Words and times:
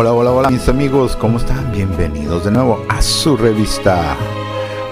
Hola, 0.00 0.14
hola, 0.14 0.32
hola 0.32 0.48
mis 0.48 0.66
amigos, 0.66 1.14
¿cómo 1.14 1.36
están? 1.36 1.72
Bienvenidos 1.72 2.46
de 2.46 2.50
nuevo 2.50 2.82
a 2.88 3.02
su 3.02 3.36
revista 3.36 4.16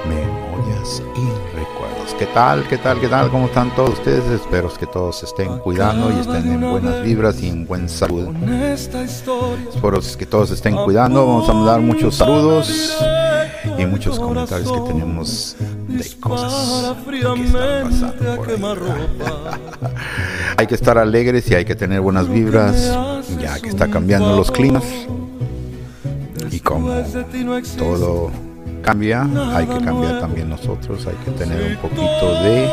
Memorias 0.06 1.02
y 1.16 1.56
Recuerdos. 1.56 2.14
¿Qué 2.18 2.26
tal? 2.26 2.68
¿Qué 2.68 2.76
tal? 2.76 3.00
¿Qué 3.00 3.08
tal? 3.08 3.30
¿Cómo 3.30 3.46
están 3.46 3.74
todos 3.74 3.94
ustedes? 3.94 4.22
Espero 4.26 4.70
que 4.70 4.84
todos 4.86 5.22
estén 5.22 5.60
cuidando 5.60 6.12
y 6.12 6.20
estén 6.20 6.52
en 6.52 6.60
buenas 6.60 7.02
vibras 7.02 7.40
y 7.40 7.48
en 7.48 7.66
buen 7.66 7.88
salud. 7.88 8.36
Espero 8.50 9.98
que 10.18 10.26
todos 10.26 10.50
estén 10.50 10.76
cuidando. 10.76 11.26
Vamos 11.26 11.48
a 11.48 11.54
mandar 11.54 11.80
muchos 11.80 12.14
saludos 12.14 12.98
y 13.78 13.86
muchos 13.86 14.18
comentarios 14.18 14.70
que 14.70 14.80
tenemos 14.92 15.56
de 15.88 16.04
cosas 16.20 16.52
que 17.08 17.16
están 17.18 17.84
pasando 17.84 18.36
por 18.36 18.48
ahí. 18.48 18.62
hay 20.56 20.66
que 20.66 20.74
estar 20.74 20.98
alegres 20.98 21.50
y 21.50 21.54
hay 21.54 21.64
que 21.64 21.74
tener 21.74 22.00
buenas 22.00 22.28
vibras, 22.28 22.96
ya 23.40 23.58
que 23.58 23.68
está 23.68 23.88
cambiando 23.88 24.36
los 24.36 24.50
climas. 24.50 24.84
Y 26.50 26.60
como 26.60 26.90
todo 27.76 28.30
cambia, 28.82 29.28
hay 29.54 29.66
que 29.66 29.78
cambiar 29.84 30.20
también 30.20 30.48
nosotros, 30.48 31.06
hay 31.06 31.16
que 31.24 31.30
tener 31.32 31.76
un 31.76 31.76
poquito 31.76 32.32
de 32.42 32.70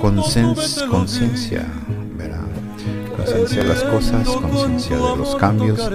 conciencia, 0.00 1.66
conciencia 3.28 3.62
de 3.62 3.68
las 3.68 3.82
cosas, 3.84 4.28
conciencia 4.28 4.96
de 4.96 5.16
los 5.16 5.36
cambios. 5.36 5.90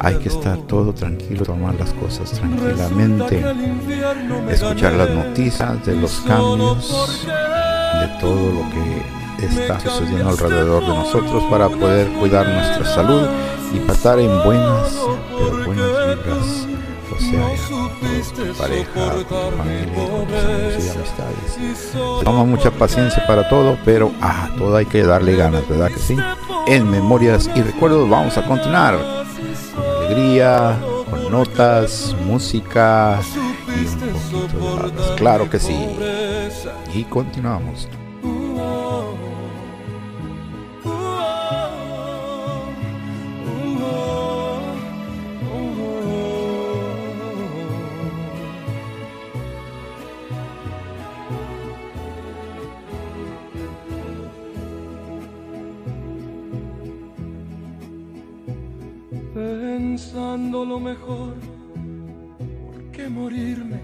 Hay 0.00 0.16
que 0.16 0.28
estar 0.28 0.58
todo 0.66 0.92
tranquilo, 0.92 1.44
tomar 1.44 1.74
las 1.74 1.92
cosas 1.94 2.30
tranquilamente, 2.32 3.44
escuchar 4.50 4.94
las 4.94 5.10
noticias 5.10 5.84
de 5.84 5.96
los 5.96 6.12
cambios, 6.20 7.26
de 7.26 8.08
todo 8.20 8.52
lo 8.52 8.70
que 8.70 9.46
está 9.46 9.78
sucediendo 9.80 10.30
alrededor 10.30 10.82
de 10.82 10.88
nosotros 10.88 11.44
para 11.50 11.68
poder 11.68 12.08
cuidar 12.18 12.48
nuestra 12.48 12.84
salud 12.86 13.28
y 13.72 13.78
pasar 13.80 14.18
en 14.18 14.42
buenas, 14.44 14.92
pero 15.36 15.64
buenas 15.64 15.88
vibras 16.06 16.68
o 17.18 17.20
sea, 17.20 17.50
tu 18.34 18.54
pareja, 18.54 19.14
tu 19.14 19.24
familia, 19.56 20.74
tus 20.76 20.84
y 20.84 20.88
amistades. 20.90 22.24
Toma 22.24 22.44
mucha 22.44 22.70
paciencia 22.70 23.26
para 23.26 23.48
todo, 23.48 23.76
pero 23.84 24.12
a 24.20 24.50
todo 24.56 24.76
hay 24.76 24.86
que 24.86 25.02
darle 25.02 25.34
ganas, 25.36 25.68
¿verdad 25.68 25.88
que 25.88 25.98
sí? 25.98 26.16
En 26.70 26.90
memorias 26.90 27.48
y 27.54 27.62
recuerdos 27.62 28.10
vamos 28.10 28.36
a 28.36 28.44
continuar 28.44 28.98
con 29.74 29.84
alegría, 30.04 30.78
con 31.08 31.32
notas, 31.32 32.14
música 32.26 33.18
y 33.66 33.86
un 33.86 34.12
poquito 34.12 34.66
de 34.66 34.76
datos. 34.76 35.16
Claro 35.16 35.48
que 35.48 35.58
sí. 35.58 35.74
Y 36.92 37.04
continuamos. 37.04 37.88
Pensando 59.98 60.64
lo 60.64 60.78
mejor, 60.78 61.34
¿por 62.64 62.90
qué 62.92 63.08
morirme? 63.08 63.80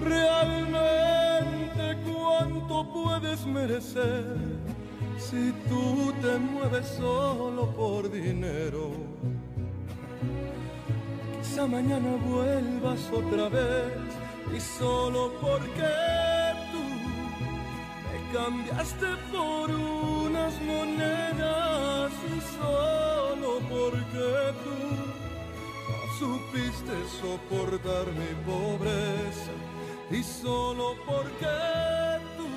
Realmente 0.00 1.96
cuánto 2.06 2.86
puedes 2.92 3.44
merecer 3.44 4.36
si 5.18 5.52
tú 5.68 6.12
te 6.22 6.38
mueves 6.38 6.86
solo 6.96 7.66
por 7.74 8.08
dinero. 8.08 8.92
Quizá 11.40 11.66
mañana 11.66 12.16
vuelvas 12.24 13.00
otra 13.12 13.48
vez 13.48 13.94
y 14.56 14.60
solo 14.60 15.32
porque 15.40 15.92
tú 16.70 16.84
me 18.06 18.16
cambiaste 18.32 19.06
por 19.32 19.70
unas 19.70 20.54
monedas 20.62 22.12
y 22.30 22.40
solo 22.56 23.58
porque 23.68 24.54
tú 24.62 25.01
supiste 26.22 26.96
soportar 27.20 28.06
mi 28.20 28.32
pobreza 28.46 29.54
y 30.08 30.22
solo 30.22 30.94
porque 31.04 31.56
tú 32.36 32.50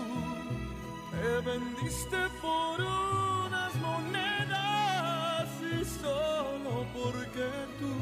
me 1.12 1.32
vendiste 1.50 2.20
por 2.44 2.76
unas 2.80 3.74
monedas 3.88 5.50
y 5.74 5.84
solo 6.04 6.74
porque 6.94 7.48
tú 7.80 7.94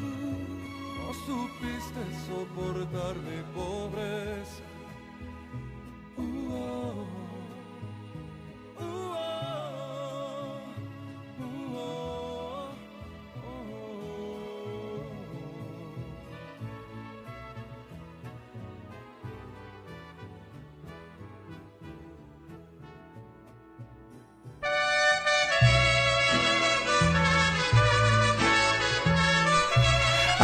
no 0.97 1.09
supiste 1.27 2.01
soportar 2.27 3.15
mi 3.29 3.39
pobreza. 3.55 4.63
Uh. 6.17 7.22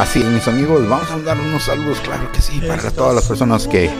Así, 0.00 0.24
mis 0.24 0.48
amigos, 0.48 0.88
vamos 0.88 1.10
a 1.10 1.18
dar 1.18 1.38
unos 1.38 1.62
saludos, 1.62 2.00
claro 2.00 2.32
que 2.32 2.40
sí, 2.40 2.58
para 2.66 2.90
todas 2.90 3.14
las 3.14 3.26
personas 3.26 3.68
que 3.68 3.90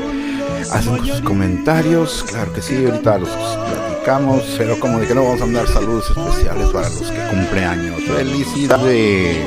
hacen 0.72 1.05
sus 1.05 1.21
comentarios, 1.21 2.25
claro 2.27 2.50
que 2.55 2.62
sí, 2.62 2.87
ahorita 2.87 3.19
los 3.19 3.28
platicamos, 3.28 4.43
pero 4.56 4.81
como 4.81 4.99
de 4.99 5.06
que 5.06 5.15
no 5.15 5.25
vamos 5.25 5.43
a 5.43 5.47
dar 5.47 5.69
saludos 5.69 6.06
especiales 6.09 6.69
para 6.69 6.88
los 6.88 7.03
que 7.03 7.21
cumplen 7.28 7.65
años. 7.65 8.03
Felicidades. 8.05 9.47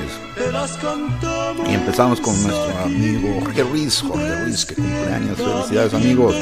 Y 1.68 1.74
empezamos 1.74 2.22
con 2.22 2.36
nuestro 2.44 2.78
amigo 2.84 3.42
Jorge 3.42 3.64
Ruiz, 3.64 4.04
Jorge 4.08 4.44
Ruiz 4.44 4.64
que 4.64 4.76
cumple 4.76 5.08
años. 5.12 5.38
Felicidades 5.38 5.94
amigos. 5.96 6.36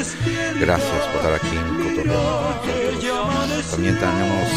Gracias 0.60 1.06
por 1.06 1.16
estar 1.16 1.34
aquí 1.36 1.56
en 1.56 1.96
Cotorreo. 1.96 2.52
También 3.70 3.98
tenemos 3.98 4.48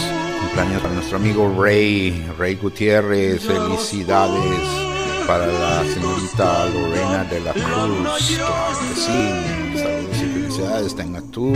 cumpleaños 0.42 0.82
para 0.82 0.94
nuestro 0.96 1.16
amigo 1.16 1.56
Rey, 1.64 2.30
Rey 2.38 2.56
Gutiérrez. 2.56 3.42
Felicidades 3.42 4.95
para 5.28 5.48
la 5.48 5.84
señorita 5.84 6.66
Lorena 6.70 7.24
de 7.26 7.40
la 7.40 7.54
Cruz. 7.54 8.28
Que 8.28 8.96
sí. 8.96 9.78
Saludos 9.78 10.18
y 10.18 10.26
felicidades 10.34 10.96
tenga 10.96 11.22
tú 11.32 11.54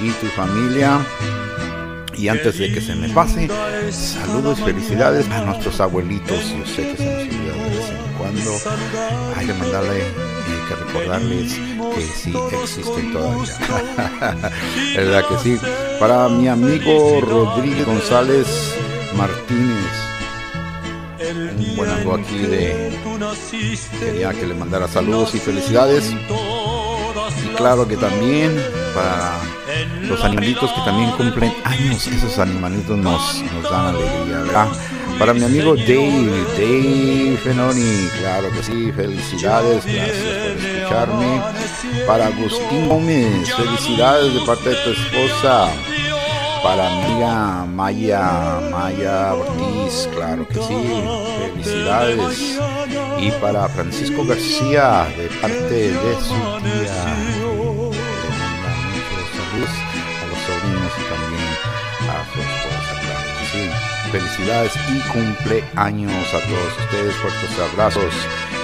y 0.00 0.10
tu 0.20 0.26
familia. 0.36 1.00
Y 2.16 2.28
antes 2.28 2.58
de 2.58 2.72
que 2.72 2.80
se 2.80 2.94
me 2.94 3.08
pase, 3.08 3.48
saludos 3.90 4.58
y 4.60 4.62
felicidades 4.62 5.28
a 5.30 5.44
nuestros 5.44 5.80
abuelitos. 5.80 6.50
Yo 6.50 6.66
sé 6.66 6.92
que 6.92 6.96
se 6.96 7.04
nos 7.04 7.22
olvida 7.22 7.52
de 7.52 7.76
vez 7.76 7.90
en 7.90 8.18
cuando. 8.18 8.50
Hay 9.36 9.46
que 9.46 9.54
mandarle 9.54 10.02
hay 10.02 10.68
que 10.68 10.74
recordarles 10.74 11.54
que 11.94 12.02
sí 12.02 12.34
existen 12.62 13.12
todavía. 13.12 13.54
¿Verdad 14.96 15.24
que 15.28 15.38
sí? 15.38 15.58
Para 15.98 16.28
mi 16.28 16.48
amigo 16.48 17.20
Rodríguez 17.20 17.86
González 17.86 18.76
Martínez 19.16 20.01
un 21.30 21.76
buen 21.76 21.90
amigo 21.90 22.14
aquí 22.14 22.38
de 22.38 22.92
quería 24.00 24.32
que 24.32 24.46
le 24.46 24.54
mandara 24.54 24.88
saludos 24.88 25.34
y 25.34 25.38
felicidades. 25.38 26.10
y 26.10 27.56
claro 27.56 27.86
que 27.86 27.96
también 27.96 28.60
para 28.94 29.38
los 30.02 30.22
animalitos 30.24 30.70
que 30.72 30.80
también 30.84 31.10
cumplen 31.12 31.52
años 31.64 32.06
esos 32.06 32.38
animalitos 32.38 32.98
nos, 32.98 33.42
nos 33.54 33.70
dan 33.70 33.94
alegría 33.94 34.38
¿verdad? 34.40 34.68
para 35.18 35.34
mi 35.34 35.44
amigo 35.44 35.76
Dave 35.76 36.44
Dave 36.56 37.38
Fenoni 37.42 38.08
claro 38.20 38.50
que 38.50 38.62
sí 38.62 38.92
felicidades 38.92 39.84
gracias 39.84 40.16
por 40.16 40.66
escucharme. 40.66 41.42
para 42.06 42.26
Agustín 42.26 42.88
Gómez 42.88 43.54
felicidades 43.54 44.34
de 44.34 44.40
parte 44.40 44.70
de 44.70 44.76
tu 44.76 44.90
esposa 44.90 45.70
para 46.62 46.88
mi 46.90 47.12
Maya, 47.74 48.60
Maya 48.70 49.34
Ortiz, 49.34 50.08
claro 50.14 50.46
que 50.46 50.54
sí, 50.54 51.02
felicidades. 51.38 52.58
Y 53.18 53.30
para 53.40 53.68
Francisco 53.68 54.24
García, 54.24 55.06
de 55.16 55.28
parte 55.40 55.92
de 55.92 56.14
su 56.20 56.34
tía, 56.62 57.00
le 59.52 59.62
a 59.62 60.26
los 60.28 60.40
sobrinos 60.46 60.92
y 60.98 61.04
también 61.10 61.50
a 62.08 62.12
su 62.32 62.38
esposa, 62.40 62.92
sí. 63.50 63.62
Felicidades 64.10 64.72
y 64.90 65.00
cumpleaños 65.10 66.34
a 66.34 66.40
todos 66.46 66.78
ustedes, 66.84 67.14
fuertes 67.16 67.58
abrazos. 67.72 68.14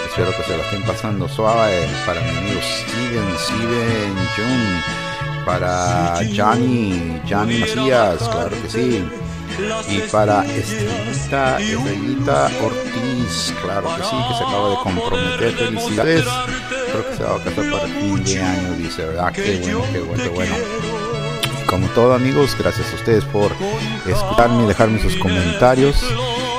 Espero 0.09 0.31
que 0.37 0.43
se 0.43 0.57
la 0.57 0.63
estén 0.65 0.83
pasando 0.83 1.29
suave 1.29 1.89
para 2.07 2.21
mi 2.21 2.31
amigo 2.31 2.61
Steven, 2.61 3.39
Steven, 3.39 4.15
Jung 4.37 5.08
para 5.49 6.21
Johnny, 6.37 7.21
Johnny 7.27 7.61
Macías, 7.61 8.29
claro 8.29 8.51
que 8.63 8.69
sí. 8.69 9.05
Y 9.89 10.01
para 10.13 10.45
Estrellita, 10.45 11.59
Estrellita 11.59 12.51
Ortiz, 12.63 13.55
claro 13.63 13.89
que 13.97 14.03
sí, 14.03 14.17
que 14.29 14.35
se 14.35 14.45
acaba 14.45 14.71
de 14.71 14.77
comprometer. 14.77 15.53
Felicidades. 15.53 16.25
Creo 16.93 17.09
que 17.09 17.17
se 17.17 17.23
va 17.23 17.35
a 17.35 17.39
casar 17.39 17.71
para 17.71 17.87
fin 17.87 18.25
de 18.25 18.43
año, 18.43 18.73
dice, 18.75 19.07
¿verdad? 19.07 19.33
Qué 19.33 19.59
bueno, 19.63 19.83
qué 19.91 20.01
bueno, 20.01 20.23
qué 20.23 20.29
bueno. 20.29 20.55
como 21.67 21.87
todo 21.89 22.13
amigos, 22.13 22.55
gracias 22.59 22.93
a 22.93 22.97
ustedes 22.97 23.25
por 23.25 23.51
escucharme 24.07 24.65
y 24.65 24.67
dejarme 24.67 25.01
sus 25.01 25.17
comentarios. 25.17 25.97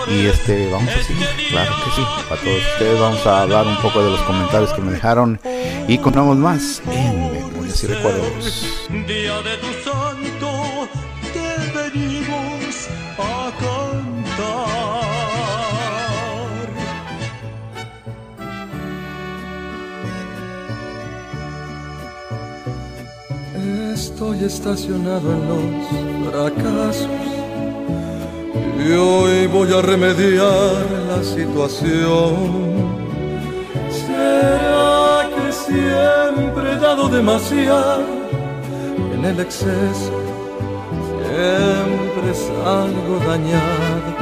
Y 0.08 0.26
este, 0.26 0.72
vamos 0.72 0.90
a 0.90 1.04
seguir, 1.04 1.28
claro 1.52 1.72
que 1.86 1.92
sí. 1.92 2.02
Para 2.28 2.42
todos 2.42 2.62
ustedes 2.74 3.00
vamos 3.00 3.28
a 3.28 3.42
hablar 3.44 3.68
un 3.68 3.78
poco 3.78 4.04
de 4.04 4.10
los 4.10 4.22
comentarios 4.22 4.74
que 4.74 4.82
me 4.82 4.94
dejaron 4.94 5.40
y 5.88 5.98
contamos 6.00 6.38
más 6.38 6.82
Memorias 7.70 7.84
y 7.84 7.88
Recuerdos. 7.88 8.90
Día 9.08 9.42
de 9.42 9.58
tu 9.58 9.68
santo 9.84 10.88
te 11.34 11.50
venimos 11.78 12.88
a 13.18 13.52
cantar. 13.60 15.10
Estoy 23.94 24.44
estacionado 24.46 25.32
en 25.32 25.48
los 25.48 25.68
fracasos 26.32 27.08
y 28.80 28.92
hoy 28.94 29.48
voy 29.48 29.74
a 29.74 29.82
remediar 29.82 30.88
la 31.08 31.24
situación. 31.24 32.79
¿Será 35.70 36.32
que 36.32 36.36
siempre 36.36 36.74
he 36.74 36.80
dado 36.80 37.10
demasiado 37.10 38.04
en 39.14 39.26
el 39.26 39.40
exceso? 39.40 40.12
Siempre 41.22 42.34
salgo 42.34 43.20
dañado 43.28 44.16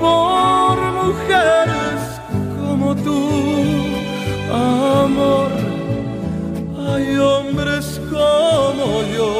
por 0.00 0.78
mujeres 1.04 2.20
como 2.58 2.96
tú, 2.96 3.28
amor. 4.50 5.50
Hay 6.88 7.18
hombres 7.18 8.00
como 8.10 9.02
yo 9.14 9.32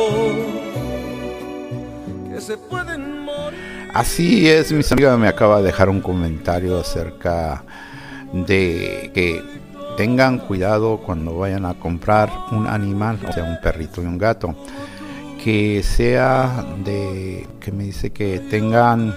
que 2.30 2.40
se 2.40 2.58
pueden 2.58 3.24
morir. 3.24 3.58
Así 3.94 4.48
es, 4.50 4.70
mis 4.72 4.92
amigos, 4.92 5.18
me 5.18 5.28
acaba 5.28 5.58
de 5.58 5.68
dejar 5.68 5.88
un 5.88 6.02
comentario 6.02 6.78
acerca 6.78 7.64
de 8.32 9.10
que 9.14 9.42
tengan 9.96 10.38
cuidado 10.38 10.98
cuando 10.98 11.38
vayan 11.38 11.64
a 11.64 11.74
comprar 11.74 12.30
un 12.52 12.66
animal, 12.66 13.18
o 13.28 13.32
sea, 13.32 13.44
un 13.44 13.58
perrito 13.60 14.02
y 14.02 14.06
un 14.06 14.18
gato, 14.18 14.54
que 15.42 15.82
sea 15.82 16.64
de, 16.84 17.46
que 17.60 17.72
me 17.72 17.84
dice 17.84 18.10
que 18.10 18.40
tengan 18.40 19.16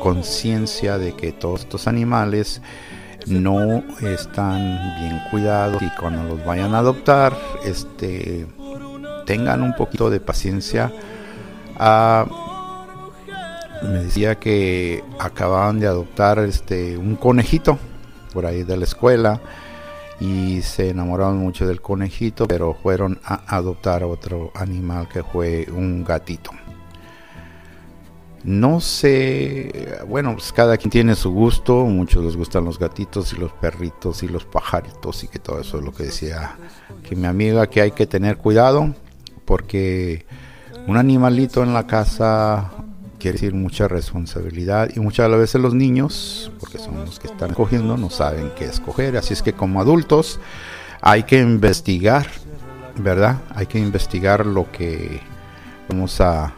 conciencia 0.00 0.96
de 0.98 1.12
que 1.14 1.32
todos 1.32 1.60
estos 1.60 1.88
animales 1.88 2.62
no 3.26 3.82
están 4.00 4.78
bien 5.00 5.20
cuidados 5.30 5.82
y 5.82 5.90
cuando 6.00 6.22
los 6.24 6.44
vayan 6.44 6.74
a 6.74 6.78
adoptar, 6.78 7.36
este, 7.64 8.46
tengan 9.26 9.62
un 9.62 9.74
poquito 9.74 10.08
de 10.08 10.20
paciencia. 10.20 10.92
Ah, 11.76 12.26
me 13.82 14.04
decía 14.04 14.34
que 14.34 15.02
acababan 15.18 15.80
de 15.80 15.86
adoptar 15.86 16.38
este 16.40 16.98
un 16.98 17.16
conejito 17.16 17.78
por 18.32 18.44
ahí 18.44 18.62
de 18.62 18.76
la 18.76 18.84
escuela 18.84 19.40
y 20.20 20.60
se 20.60 20.90
enamoraron 20.90 21.38
mucho 21.38 21.66
del 21.66 21.80
conejito, 21.80 22.46
pero 22.46 22.74
fueron 22.74 23.18
a 23.24 23.56
adoptar 23.56 24.04
otro 24.04 24.52
animal 24.54 25.08
que 25.08 25.22
fue 25.22 25.66
un 25.72 26.04
gatito. 26.04 26.50
No 28.44 28.80
sé, 28.80 29.98
bueno, 30.08 30.32
pues 30.32 30.52
cada 30.52 30.78
quien 30.78 30.90
tiene 30.90 31.14
su 31.14 31.30
gusto, 31.30 31.84
muchos 31.84 32.24
les 32.24 32.36
gustan 32.36 32.64
los 32.64 32.78
gatitos 32.78 33.34
y 33.34 33.36
los 33.36 33.52
perritos 33.52 34.22
y 34.22 34.28
los 34.28 34.44
pajaritos 34.44 35.24
y 35.24 35.28
que 35.28 35.38
todo 35.38 35.60
eso 35.60 35.78
es 35.78 35.84
lo 35.84 35.92
que 35.92 36.04
decía 36.04 36.56
que 37.02 37.16
mi 37.16 37.26
amiga 37.26 37.66
que 37.66 37.82
hay 37.82 37.90
que 37.90 38.06
tener 38.06 38.38
cuidado 38.38 38.94
porque 39.44 40.24
un 40.86 40.96
animalito 40.96 41.62
en 41.62 41.74
la 41.74 41.86
casa 41.86 42.70
quiere 43.20 43.34
decir 43.34 43.54
mucha 43.54 43.86
responsabilidad 43.86 44.90
y 44.94 44.98
muchas 44.98 45.30
veces 45.30 45.60
los 45.60 45.74
niños, 45.74 46.50
porque 46.58 46.78
son 46.78 47.04
los 47.04 47.20
que 47.20 47.28
están 47.28 47.54
cogiendo, 47.54 47.96
no 47.96 48.10
saben 48.10 48.50
qué 48.56 48.64
escoger, 48.64 49.16
así 49.16 49.34
es 49.34 49.42
que 49.42 49.52
como 49.52 49.80
adultos 49.80 50.40
hay 51.02 51.22
que 51.22 51.38
investigar, 51.38 52.26
¿verdad? 52.96 53.38
Hay 53.54 53.66
que 53.66 53.78
investigar 53.78 54.46
lo 54.46 54.72
que 54.72 55.20
vamos 55.88 56.20
a, 56.20 56.54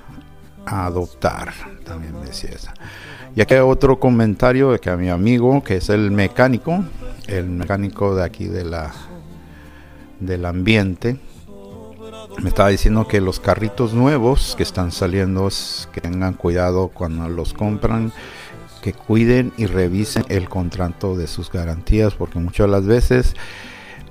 a 0.64 0.86
adoptar, 0.86 1.52
también 1.84 2.14
decía 2.24 2.50
esa. 2.50 2.72
Y 3.34 3.40
aquí 3.40 3.54
hay 3.54 3.60
otro 3.60 3.98
comentario 3.98 4.70
de 4.70 4.78
que 4.78 4.90
a 4.90 4.96
mi 4.96 5.10
amigo, 5.10 5.62
que 5.64 5.76
es 5.76 5.88
el 5.88 6.10
mecánico, 6.10 6.84
el 7.26 7.48
mecánico 7.48 8.14
de 8.14 8.24
aquí 8.24 8.46
de 8.46 8.64
la 8.64 8.92
del 10.20 10.44
ambiente, 10.44 11.18
me 12.40 12.48
estaba 12.48 12.68
diciendo 12.68 13.06
que 13.06 13.20
los 13.20 13.40
carritos 13.40 13.92
nuevos 13.92 14.54
que 14.56 14.62
están 14.62 14.92
saliendo, 14.92 15.48
que 15.92 16.00
tengan 16.00 16.34
cuidado 16.34 16.88
cuando 16.88 17.28
los 17.28 17.52
compran, 17.52 18.12
que 18.82 18.92
cuiden 18.92 19.52
y 19.56 19.66
revisen 19.66 20.24
el 20.28 20.48
contrato 20.48 21.16
de 21.16 21.26
sus 21.26 21.50
garantías, 21.50 22.14
porque 22.14 22.38
muchas 22.38 22.66
de 22.66 22.72
las 22.72 22.86
veces 22.86 23.34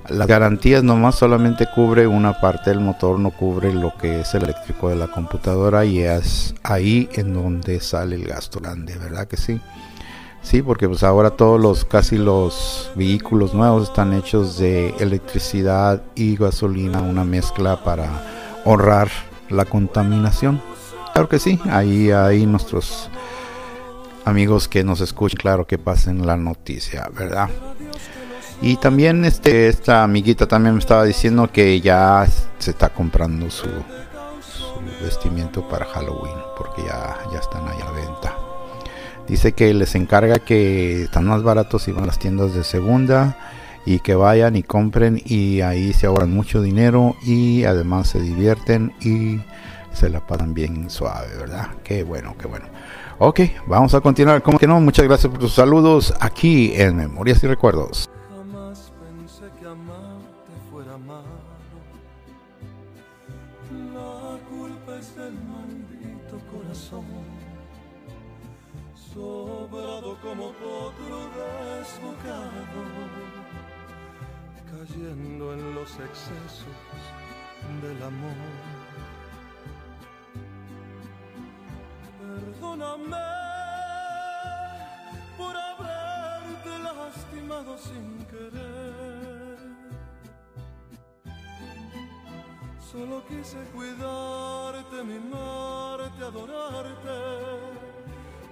las 0.08 0.26
garantías 0.26 0.82
nomás 0.82 1.14
solamente 1.14 1.66
cubre 1.72 2.06
una 2.06 2.40
parte 2.40 2.70
del 2.70 2.80
motor, 2.80 3.18
no 3.18 3.30
cubre 3.30 3.72
lo 3.72 3.96
que 3.96 4.20
es 4.20 4.34
el 4.34 4.44
eléctrico 4.44 4.88
de 4.88 4.96
la 4.96 5.08
computadora 5.08 5.84
y 5.84 6.00
es 6.00 6.54
ahí 6.62 7.08
en 7.12 7.34
donde 7.34 7.80
sale 7.80 8.16
el 8.16 8.26
gasto 8.26 8.60
grande, 8.60 8.96
¿verdad 8.96 9.28
que 9.28 9.36
sí? 9.36 9.60
Sí, 10.42 10.60
porque 10.60 10.88
pues 10.88 11.02
ahora 11.02 11.30
todos 11.30 11.60
los 11.60 11.84
casi 11.84 12.18
los 12.18 12.90
vehículos 12.94 13.54
nuevos 13.54 13.84
están 13.84 14.12
hechos 14.12 14.58
de 14.58 14.90
electricidad 14.98 16.02
y 16.14 16.36
gasolina, 16.36 17.00
una 17.00 17.24
mezcla 17.24 17.82
para 17.84 18.08
ahorrar 18.64 19.08
la 19.48 19.64
contaminación. 19.64 20.60
Claro 21.12 21.28
que 21.28 21.38
sí, 21.38 21.60
ahí 21.70 22.10
hay 22.10 22.44
nuestros 22.46 23.08
amigos 24.24 24.68
que 24.68 24.82
nos 24.82 25.00
escuchan, 25.00 25.38
claro 25.40 25.66
que 25.66 25.78
pasen 25.78 26.26
la 26.26 26.36
noticia, 26.36 27.08
¿verdad? 27.16 27.48
Y 28.60 28.76
también 28.76 29.24
este 29.24 29.68
esta 29.68 30.02
amiguita 30.04 30.46
también 30.46 30.74
me 30.74 30.80
estaba 30.80 31.04
diciendo 31.04 31.50
que 31.52 31.80
ya 31.80 32.26
se 32.58 32.70
está 32.70 32.88
comprando 32.88 33.50
su, 33.50 33.68
su 34.40 35.04
vestimiento 35.04 35.66
para 35.68 35.84
Halloween, 35.86 36.36
porque 36.56 36.82
ya, 36.82 37.16
ya 37.32 37.38
están 37.38 37.66
ahí 37.68 37.78
a 37.80 37.90
venta. 37.90 38.41
Dice 39.32 39.52
que 39.52 39.72
les 39.72 39.94
encarga 39.94 40.40
que 40.40 41.04
están 41.04 41.24
más 41.24 41.42
baratos 41.42 41.88
y 41.88 41.92
van 41.92 42.04
a 42.04 42.08
las 42.08 42.18
tiendas 42.18 42.52
de 42.52 42.62
segunda 42.64 43.38
y 43.86 44.00
que 44.00 44.14
vayan 44.14 44.56
y 44.56 44.62
compren 44.62 45.22
y 45.24 45.62
ahí 45.62 45.94
se 45.94 46.06
ahorran 46.06 46.30
mucho 46.30 46.60
dinero 46.60 47.16
y 47.24 47.64
además 47.64 48.08
se 48.08 48.20
divierten 48.20 48.92
y 49.00 49.40
se 49.94 50.10
la 50.10 50.20
pasan 50.20 50.52
bien 50.52 50.90
suave, 50.90 51.28
¿verdad? 51.38 51.68
Qué 51.82 52.02
bueno, 52.02 52.34
qué 52.38 52.46
bueno. 52.46 52.66
Ok, 53.20 53.40
vamos 53.66 53.94
a 53.94 54.02
continuar. 54.02 54.42
Como 54.42 54.58
que 54.58 54.66
no, 54.66 54.78
muchas 54.82 55.06
gracias 55.06 55.30
por 55.30 55.40
tus 55.40 55.54
saludos 55.54 56.12
aquí 56.20 56.74
en 56.74 56.96
Memorias 56.96 57.42
y 57.42 57.46
Recuerdos. 57.46 58.11
Perdóname 82.72 83.16
por 85.36 85.54
haberte 85.54 86.78
lastimado 86.78 87.76
sin 87.76 88.24
querer. 88.30 89.58
Solo 92.80 93.22
quise 93.26 93.58
cuidarte, 93.74 95.04
mimarte, 95.04 96.24
adorarte. 96.24 97.20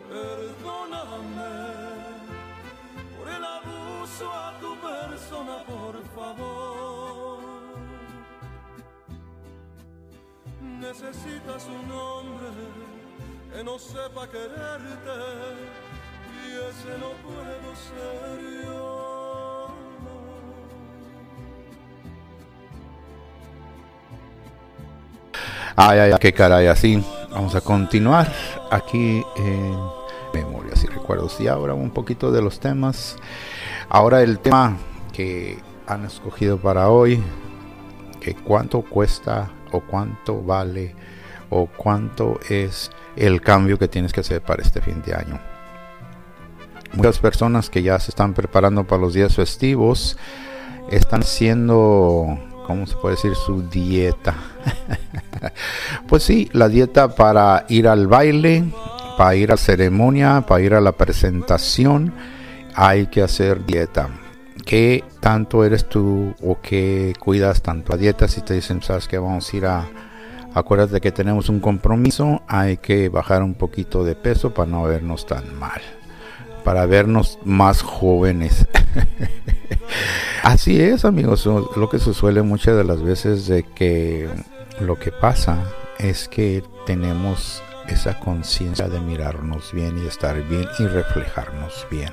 Perdóname 0.06 1.52
por 3.16 3.26
el 3.26 3.42
abuso 3.42 4.30
a 4.30 4.58
tu 4.60 4.76
persona, 4.80 5.64
por 5.64 5.96
favor. 6.14 7.40
Necesitas 10.60 11.66
un 11.68 11.90
hombre 11.90 12.79
que 13.52 13.64
no 13.64 13.78
sepa 13.78 14.28
quererte 14.28 15.10
y 16.46 16.52
ese 16.70 16.98
no 16.98 17.10
puedo 17.22 17.74
ser 17.74 18.64
yo. 18.64 19.68
Ay, 25.76 25.98
ay, 25.98 26.12
qué 26.20 26.32
caray, 26.32 26.66
así. 26.66 27.02
Vamos 27.30 27.54
a 27.54 27.60
continuar 27.60 28.30
aquí 28.70 29.24
en 29.36 29.78
Memorias 30.34 30.84
y 30.84 30.86
Recuerdos. 30.88 31.40
Y 31.40 31.48
ahora 31.48 31.74
un 31.74 31.90
poquito 31.90 32.30
de 32.30 32.42
los 32.42 32.60
temas. 32.60 33.16
Ahora 33.88 34.22
el 34.22 34.38
tema 34.38 34.76
que 35.12 35.58
han 35.86 36.04
escogido 36.04 36.58
para 36.58 36.90
hoy, 36.90 37.22
que 38.20 38.34
cuánto 38.34 38.82
cuesta 38.82 39.50
o 39.72 39.80
cuánto 39.80 40.42
vale 40.42 40.94
o 41.50 41.66
cuánto 41.66 42.38
es 42.48 42.90
el 43.20 43.40
cambio 43.42 43.78
que 43.78 43.88
tienes 43.88 44.12
que 44.12 44.20
hacer 44.20 44.40
para 44.40 44.62
este 44.62 44.80
fin 44.80 45.02
de 45.04 45.14
año. 45.14 45.40
Muchas 46.92 47.18
personas 47.18 47.70
que 47.70 47.82
ya 47.82 47.98
se 48.00 48.10
están 48.10 48.34
preparando 48.34 48.84
para 48.84 49.02
los 49.02 49.14
días 49.14 49.36
festivos 49.36 50.16
están 50.90 51.20
haciendo, 51.20 52.38
¿cómo 52.66 52.86
se 52.86 52.96
puede 52.96 53.14
decir? 53.14 53.34
Su 53.34 53.68
dieta. 53.68 54.34
pues 56.08 56.24
sí, 56.24 56.48
la 56.52 56.68
dieta 56.68 57.14
para 57.14 57.64
ir 57.68 57.86
al 57.86 58.08
baile, 58.08 58.64
para 59.16 59.36
ir 59.36 59.52
a 59.52 59.56
ceremonia, 59.56 60.44
para 60.48 60.62
ir 60.62 60.74
a 60.74 60.80
la 60.80 60.92
presentación, 60.92 62.12
hay 62.74 63.06
que 63.06 63.22
hacer 63.22 63.64
dieta. 63.66 64.08
¿Qué 64.64 65.04
tanto 65.20 65.64
eres 65.64 65.88
tú 65.88 66.34
o 66.42 66.60
qué 66.60 67.14
cuidas 67.20 67.62
tanto 67.62 67.92
la 67.92 67.98
dieta? 67.98 68.26
Si 68.26 68.40
te 68.40 68.54
dicen, 68.54 68.82
sabes 68.82 69.06
que 69.06 69.18
vamos 69.18 69.52
a 69.52 69.56
ir 69.56 69.66
a... 69.66 70.09
Acuérdate 70.54 71.00
que 71.00 71.12
tenemos 71.12 71.48
un 71.48 71.60
compromiso, 71.60 72.42
hay 72.48 72.76
que 72.78 73.08
bajar 73.08 73.42
un 73.42 73.54
poquito 73.54 74.02
de 74.04 74.16
peso 74.16 74.52
para 74.52 74.70
no 74.70 74.82
vernos 74.82 75.26
tan 75.26 75.58
mal, 75.58 75.80
para 76.64 76.86
vernos 76.86 77.38
más 77.44 77.82
jóvenes. 77.82 78.66
Así 80.42 80.80
es, 80.80 81.04
amigos, 81.04 81.46
lo 81.46 81.88
que 81.88 81.98
se 81.98 82.14
suele 82.14 82.42
muchas 82.42 82.76
de 82.76 82.84
las 82.84 83.02
veces 83.02 83.46
de 83.46 83.62
que 83.62 84.28
lo 84.80 84.98
que 84.98 85.12
pasa 85.12 85.58
es 85.98 86.28
que 86.28 86.64
tenemos 86.86 87.62
esa 87.88 88.18
conciencia 88.18 88.88
de 88.88 89.00
mirarnos 89.00 89.72
bien 89.72 90.02
y 90.02 90.06
estar 90.06 90.40
bien 90.48 90.66
y 90.78 90.86
reflejarnos 90.86 91.86
bien. 91.90 92.12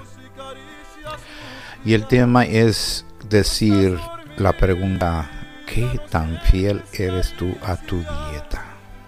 Y 1.85 1.93
el 1.93 2.05
tema 2.05 2.45
es 2.45 3.05
decir 3.29 3.97
la 4.37 4.53
pregunta, 4.53 5.29
¿qué 5.67 5.99
tan 6.09 6.39
fiel 6.41 6.81
eres 6.93 7.33
tú 7.37 7.53
a 7.61 7.75
tu 7.75 7.97
dieta? 7.97 8.65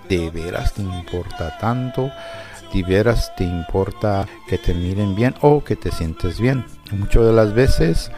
¿De 0.07 0.29
veras 0.29 0.73
te 0.73 0.81
importa 0.81 1.57
tanto? 1.59 2.11
¿De 2.73 2.83
veras 2.83 3.33
te 3.35 3.43
importa 3.43 4.27
que 4.47 4.57
te 4.57 4.73
miren 4.73 5.15
bien 5.15 5.33
o 5.41 5.63
que 5.63 5.75
te 5.75 5.91
sientes 5.91 6.39
bien? 6.39 6.65
Muchas 6.91 7.25
de 7.25 7.33
las 7.33 7.53
veces 7.53 8.11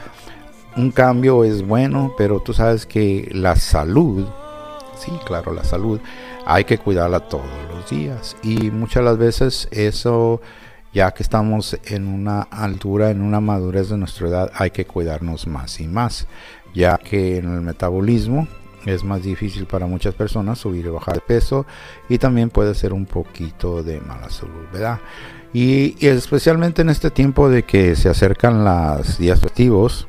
un 0.75 0.91
cambio 0.91 1.43
es 1.43 1.65
bueno, 1.65 2.13
pero 2.17 2.39
tú 2.39 2.53
sabes 2.53 2.85
que 2.85 3.29
la 3.33 3.55
salud, 3.55 4.25
sí, 4.97 5.11
claro, 5.25 5.53
la 5.53 5.63
salud, 5.63 5.99
hay 6.45 6.63
que 6.63 6.77
cuidarla 6.77 7.19
todos 7.21 7.45
los 7.69 7.89
días. 7.89 8.37
Y 8.41 8.71
muchas 8.71 9.03
de 9.03 9.03
las 9.03 9.17
veces 9.17 9.67
eso, 9.71 10.41
ya 10.93 11.11
que 11.11 11.23
estamos 11.23 11.77
en 11.85 12.07
una 12.07 12.41
altura, 12.43 13.11
en 13.11 13.21
una 13.21 13.41
madurez 13.41 13.89
de 13.89 13.97
nuestra 13.97 14.27
edad, 14.29 14.51
hay 14.55 14.71
que 14.71 14.85
cuidarnos 14.85 15.45
más 15.47 15.79
y 15.79 15.87
más, 15.87 16.27
ya 16.73 16.97
que 16.97 17.37
en 17.37 17.53
el 17.53 17.61
metabolismo 17.61 18.47
es 18.85 19.03
más 19.03 19.23
difícil 19.23 19.65
para 19.65 19.85
muchas 19.85 20.13
personas 20.15 20.59
subir 20.59 20.85
y 20.85 20.89
bajar 20.89 21.15
de 21.15 21.21
peso 21.21 21.65
y 22.09 22.17
también 22.17 22.49
puede 22.49 22.73
ser 22.73 22.93
un 22.93 23.05
poquito 23.05 23.83
de 23.83 24.01
mala 24.01 24.29
salud, 24.29 24.65
¿verdad? 24.73 24.99
Y, 25.53 25.95
y 25.99 26.07
especialmente 26.07 26.81
en 26.81 26.89
este 26.89 27.11
tiempo 27.11 27.49
de 27.49 27.63
que 27.63 27.95
se 27.95 28.09
acercan 28.09 28.63
los 28.63 29.17
días 29.17 29.39
festivos, 29.39 30.07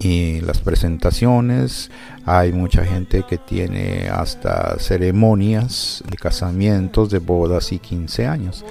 y 0.00 0.40
las 0.40 0.58
presentaciones. 0.60 1.90
Hay 2.24 2.52
mucha 2.52 2.84
gente 2.84 3.24
que 3.28 3.38
tiene 3.38 4.08
hasta 4.08 4.78
ceremonias 4.78 6.02
de 6.10 6.16
casamientos, 6.16 7.10
de 7.10 7.18
bodas 7.18 7.70
y 7.72 7.78
15 7.78 8.26
años. 8.26 8.64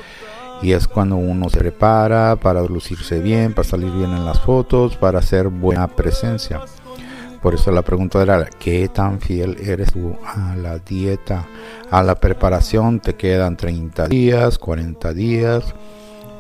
Y 0.62 0.74
es 0.74 0.88
cuando 0.88 1.16
uno 1.16 1.50
se 1.50 1.60
prepara 1.60 2.36
para 2.36 2.62
lucirse 2.64 3.20
bien, 3.20 3.54
para 3.54 3.68
salir 3.68 3.92
bien 3.92 4.12
en 4.12 4.26
las 4.26 4.40
fotos, 4.40 4.98
para 4.98 5.20
hacer 5.20 5.48
buena 5.48 5.88
presencia. 5.88 6.62
Por 7.42 7.56
eso 7.56 7.72
la 7.72 7.84
pregunta 7.84 8.22
era, 8.22 8.46
¿qué 8.60 8.90
tan 8.90 9.22
fiel 9.22 9.58
eres 9.62 9.94
tú 9.94 10.18
a 10.26 10.56
la 10.58 10.78
dieta? 10.80 11.46
A 11.90 12.04
la 12.04 12.16
preparación 12.16 13.00
te 13.00 13.16
quedan 13.16 13.56
30 13.56 14.08
días, 14.08 14.58
40 14.58 15.14
días 15.14 15.74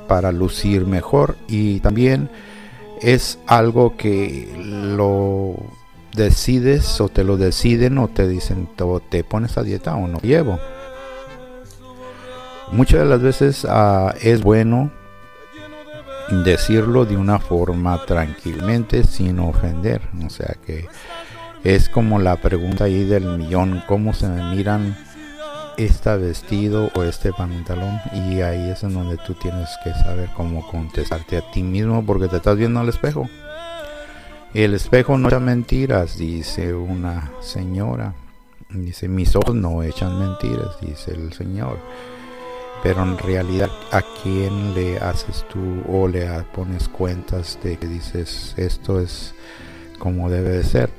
para 0.09 0.31
lucir 0.31 0.85
mejor 0.85 1.37
y 1.47 1.79
también 1.79 2.29
es 3.01 3.39
algo 3.47 3.95
que 3.95 4.51
lo 4.57 5.55
decides 6.13 6.99
o 6.99 7.07
te 7.07 7.23
lo 7.23 7.37
deciden 7.37 7.97
o 7.99 8.09
te 8.09 8.27
dicen 8.27 8.67
te 9.09 9.23
pones 9.23 9.57
a 9.57 9.63
dieta 9.63 9.95
o 9.95 10.07
no 10.07 10.19
llevo. 10.19 10.59
Muchas 12.71 12.99
de 12.99 13.05
las 13.05 13.21
veces 13.21 13.65
ah, 13.69 14.13
es 14.21 14.43
bueno 14.43 14.91
decirlo 16.43 17.05
de 17.05 17.17
una 17.17 17.39
forma 17.39 18.05
tranquilamente 18.05 19.03
sin 19.03 19.39
ofender. 19.39 20.01
O 20.25 20.29
sea 20.29 20.55
que 20.65 20.87
es 21.63 21.89
como 21.89 22.19
la 22.19 22.35
pregunta 22.37 22.85
ahí 22.85 23.03
del 23.03 23.25
millón, 23.37 23.83
¿cómo 23.87 24.13
se 24.13 24.27
me 24.27 24.55
miran 24.55 24.95
este 25.77 26.17
vestido 26.17 26.91
o 26.93 27.03
este 27.03 27.31
pantalón 27.31 28.01
y 28.13 28.41
ahí 28.41 28.69
es 28.69 28.83
en 28.83 28.93
donde 28.93 29.17
tú 29.17 29.33
tienes 29.35 29.69
que 29.83 29.93
saber 29.93 30.29
cómo 30.35 30.67
contestarte 30.67 31.37
a 31.37 31.51
ti 31.51 31.63
mismo 31.63 32.05
porque 32.05 32.27
te 32.27 32.37
estás 32.37 32.57
viendo 32.57 32.81
al 32.81 32.89
espejo. 32.89 33.29
El 34.53 34.73
espejo 34.73 35.17
no 35.17 35.29
echa 35.29 35.39
mentiras, 35.39 36.17
dice 36.17 36.73
una 36.73 37.31
señora. 37.39 38.13
Dice, 38.69 39.07
mis 39.07 39.35
ojos 39.35 39.55
no 39.55 39.81
echan 39.81 40.19
mentiras, 40.19 40.79
dice 40.81 41.11
el 41.11 41.33
Señor. 41.33 41.79
Pero 42.81 43.03
en 43.03 43.17
realidad, 43.17 43.69
¿a 43.91 44.01
quién 44.23 44.73
le 44.73 44.97
haces 44.99 45.45
tú 45.51 45.81
o 45.87 46.07
le 46.07 46.25
pones 46.53 46.87
cuentas 46.87 47.59
de 47.61 47.77
que 47.77 47.87
dices, 47.87 48.53
esto 48.57 49.01
es 49.01 49.33
como 49.97 50.29
debe 50.29 50.51
de 50.51 50.63
ser? 50.63 50.89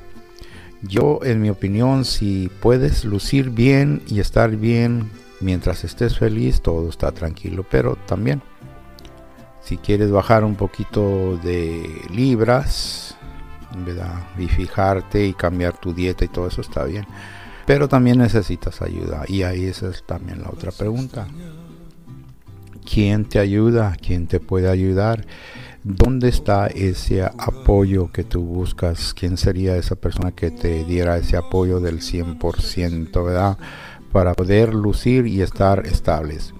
Yo, 0.83 1.19
en 1.23 1.41
mi 1.41 1.49
opinión, 1.49 2.05
si 2.05 2.51
puedes 2.61 3.03
lucir 3.05 3.49
bien 3.49 4.01
y 4.07 4.19
estar 4.19 4.55
bien 4.55 5.09
mientras 5.39 5.83
estés 5.83 6.17
feliz, 6.17 6.61
todo 6.61 6.89
está 6.89 7.11
tranquilo. 7.11 7.65
Pero 7.69 7.95
también, 7.95 8.41
si 9.61 9.77
quieres 9.77 10.11
bajar 10.11 10.43
un 10.43 10.55
poquito 10.55 11.37
de 11.37 12.01
libras, 12.11 13.15
¿verdad? 13.85 14.27
y 14.37 14.47
fijarte 14.47 15.25
y 15.25 15.33
cambiar 15.33 15.77
tu 15.79 15.93
dieta 15.93 16.25
y 16.25 16.27
todo 16.27 16.47
eso 16.47 16.61
está 16.61 16.83
bien. 16.83 17.05
Pero 17.65 17.87
también 17.87 18.17
necesitas 18.17 18.81
ayuda. 18.81 19.23
Y 19.27 19.43
ahí 19.43 19.65
esa 19.65 19.89
es 19.89 20.03
también 20.03 20.41
la 20.41 20.49
otra 20.49 20.71
pregunta. 20.71 21.27
¿Quién 22.89 23.25
te 23.25 23.39
ayuda? 23.39 23.95
¿Quién 23.99 24.27
te 24.27 24.39
puede 24.39 24.69
ayudar? 24.69 25.25
¿Dónde 25.83 26.29
está 26.29 26.67
ese 26.67 27.23
apoyo 27.23 28.11
que 28.11 28.23
tú 28.23 28.41
buscas? 28.41 29.13
¿Quién 29.13 29.37
sería 29.37 29.77
esa 29.77 29.95
persona 29.95 30.31
que 30.31 30.51
te 30.51 30.83
diera 30.85 31.17
ese 31.17 31.37
apoyo 31.37 31.79
del 31.79 32.01
100%, 32.01 33.25
¿verdad? 33.25 33.57
Para 34.11 34.33
poder 34.33 34.73
lucir 34.73 35.25
y 35.25 35.41
estar 35.41 35.85
estables. 35.85 36.53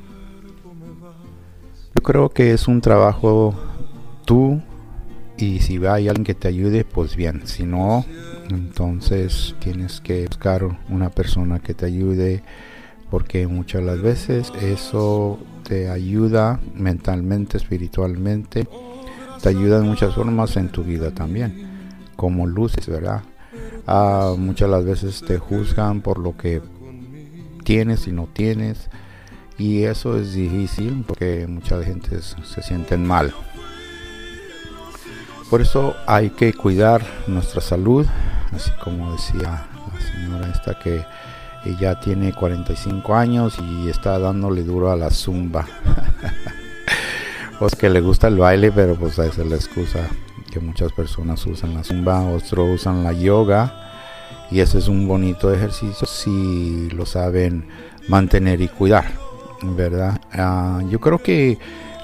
Yo 1.95 2.03
creo 2.03 2.29
que 2.29 2.53
es 2.53 2.67
un 2.67 2.81
trabajo 2.81 3.53
tú 4.25 4.61
y 5.37 5.59
si 5.59 5.77
hay 5.85 6.07
alguien 6.07 6.23
que 6.23 6.33
te 6.33 6.47
ayude, 6.47 6.85
pues 6.85 7.15
bien. 7.15 7.41
Si 7.45 7.63
no, 7.63 8.05
entonces 8.49 9.55
tienes 9.59 10.01
que 10.01 10.25
buscar 10.25 10.65
una 10.89 11.09
persona 11.09 11.59
que 11.59 11.73
te 11.73 11.85
ayude 11.85 12.43
porque 13.09 13.45
muchas 13.45 13.83
las 13.83 14.01
veces 14.01 14.51
eso 14.61 15.37
te 15.71 15.89
ayuda 15.89 16.59
mentalmente, 16.75 17.55
espiritualmente 17.55 18.67
te 19.41 19.47
ayuda 19.47 19.77
en 19.77 19.85
muchas 19.87 20.13
formas 20.13 20.57
en 20.57 20.67
tu 20.67 20.83
vida 20.83 21.11
también, 21.11 22.01
como 22.17 22.45
luces, 22.45 22.87
¿verdad? 22.87 23.21
Ah, 23.87 24.33
muchas 24.37 24.69
las 24.69 24.83
veces 24.83 25.23
te 25.25 25.37
juzgan 25.37 26.01
por 26.01 26.19
lo 26.19 26.35
que 26.35 26.61
tienes 27.63 28.05
y 28.05 28.11
no 28.11 28.27
tienes, 28.27 28.89
y 29.57 29.83
eso 29.83 30.17
es 30.19 30.33
difícil 30.33 31.05
porque 31.07 31.47
mucha 31.47 31.81
gente 31.81 32.19
se 32.21 32.61
sienten 32.61 33.07
mal. 33.07 33.33
Por 35.49 35.61
eso 35.61 35.95
hay 36.05 36.31
que 36.31 36.53
cuidar 36.53 37.01
nuestra 37.27 37.61
salud, 37.61 38.05
así 38.51 38.71
como 38.83 39.13
decía 39.13 39.67
la 39.93 40.01
señora 40.01 40.51
esta 40.51 40.77
que 40.77 41.01
ella 41.65 41.99
tiene 41.99 42.33
45 42.33 43.15
años 43.15 43.57
y 43.59 43.89
está 43.89 44.17
dándole 44.19 44.63
duro 44.63 44.91
a 44.91 44.95
la 44.95 45.09
zumba. 45.09 45.67
pues 47.59 47.75
que 47.75 47.89
le 47.89 48.01
gusta 48.01 48.27
el 48.27 48.37
baile, 48.37 48.71
pero 48.71 48.95
pues 48.95 49.19
esa 49.19 49.41
es 49.41 49.47
la 49.47 49.55
excusa 49.55 49.99
que 50.51 50.59
muchas 50.59 50.91
personas 50.91 51.45
usan 51.45 51.73
la 51.73 51.83
zumba, 51.83 52.23
otros 52.23 52.81
usan 52.81 53.03
la 53.03 53.13
yoga 53.13 53.73
y 54.51 54.59
ese 54.59 54.79
es 54.79 54.87
un 54.87 55.07
bonito 55.07 55.51
ejercicio 55.51 56.05
si 56.05 56.89
lo 56.89 57.05
saben 57.05 57.65
mantener 58.07 58.61
y 58.61 58.67
cuidar, 58.67 59.05
¿verdad? 59.61 60.19
Ah, 60.33 60.81
yo 60.89 60.99
creo 60.99 61.19
que 61.19 61.57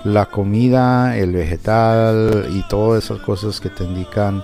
la 0.05 0.27
comida, 0.27 1.17
el 1.17 1.33
vegetal 1.33 2.47
y 2.51 2.65
todas 2.69 3.03
esas 3.03 3.19
cosas 3.19 3.59
que 3.59 3.69
te 3.69 3.83
indican, 3.83 4.43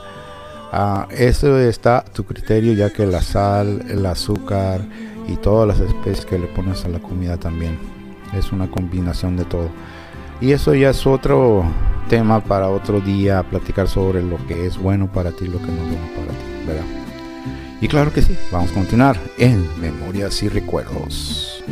uh, 0.74 1.12
eso 1.12 1.58
está 1.60 2.00
a 2.00 2.04
tu 2.04 2.24
criterio 2.26 2.74
ya 2.74 2.90
que 2.92 3.06
la 3.06 3.22
sal, 3.22 3.86
el 3.90 4.06
azúcar 4.06 4.82
y 5.28 5.36
todas 5.38 5.68
las 5.68 5.80
especies 5.80 6.26
que 6.26 6.40
le 6.40 6.48
pones 6.48 6.84
a 6.86 6.90
la 6.90 7.00
comida 7.00 7.38
también. 7.38 7.78
Es 8.38 8.52
una 8.52 8.70
combinación 8.70 9.38
de 9.38 9.46
todo. 9.46 9.70
Y 10.42 10.52
eso 10.52 10.74
ya 10.74 10.90
es 10.90 11.06
otro 11.06 11.64
tema 12.10 12.42
para 12.42 12.70
otro 12.70 13.00
día, 13.00 13.44
platicar 13.44 13.88
sobre 13.88 14.22
lo 14.22 14.38
que 14.48 14.66
es 14.66 14.78
bueno 14.78 15.08
para 15.12 15.32
ti, 15.32 15.48
lo 15.48 15.60
que 15.60 15.68
no 15.68 15.84
es 15.84 15.90
bueno 15.90 16.08
para 16.16 16.28
ti, 16.28 16.68
¿verdad? 16.68 16.86
Y 17.80 17.88
claro 17.88 18.12
que 18.14 18.22
sí, 18.22 18.38
vamos 18.52 18.72
a 18.72 18.74
continuar 18.74 19.18
en 19.38 19.68
Memorias 19.80 20.42
y 20.44 20.50
Recuerdos. 20.50 21.64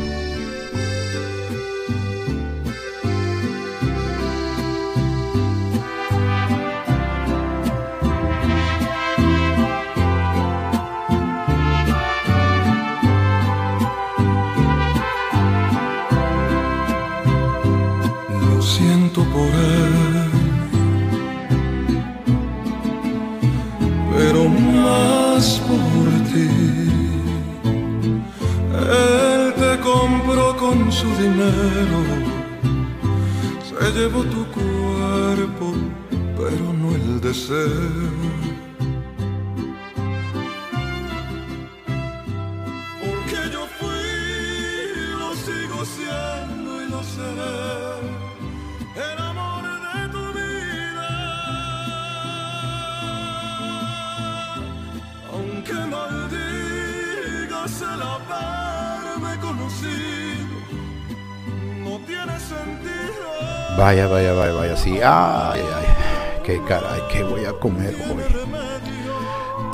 Comer 67.62 67.96
hoy. 67.96 68.22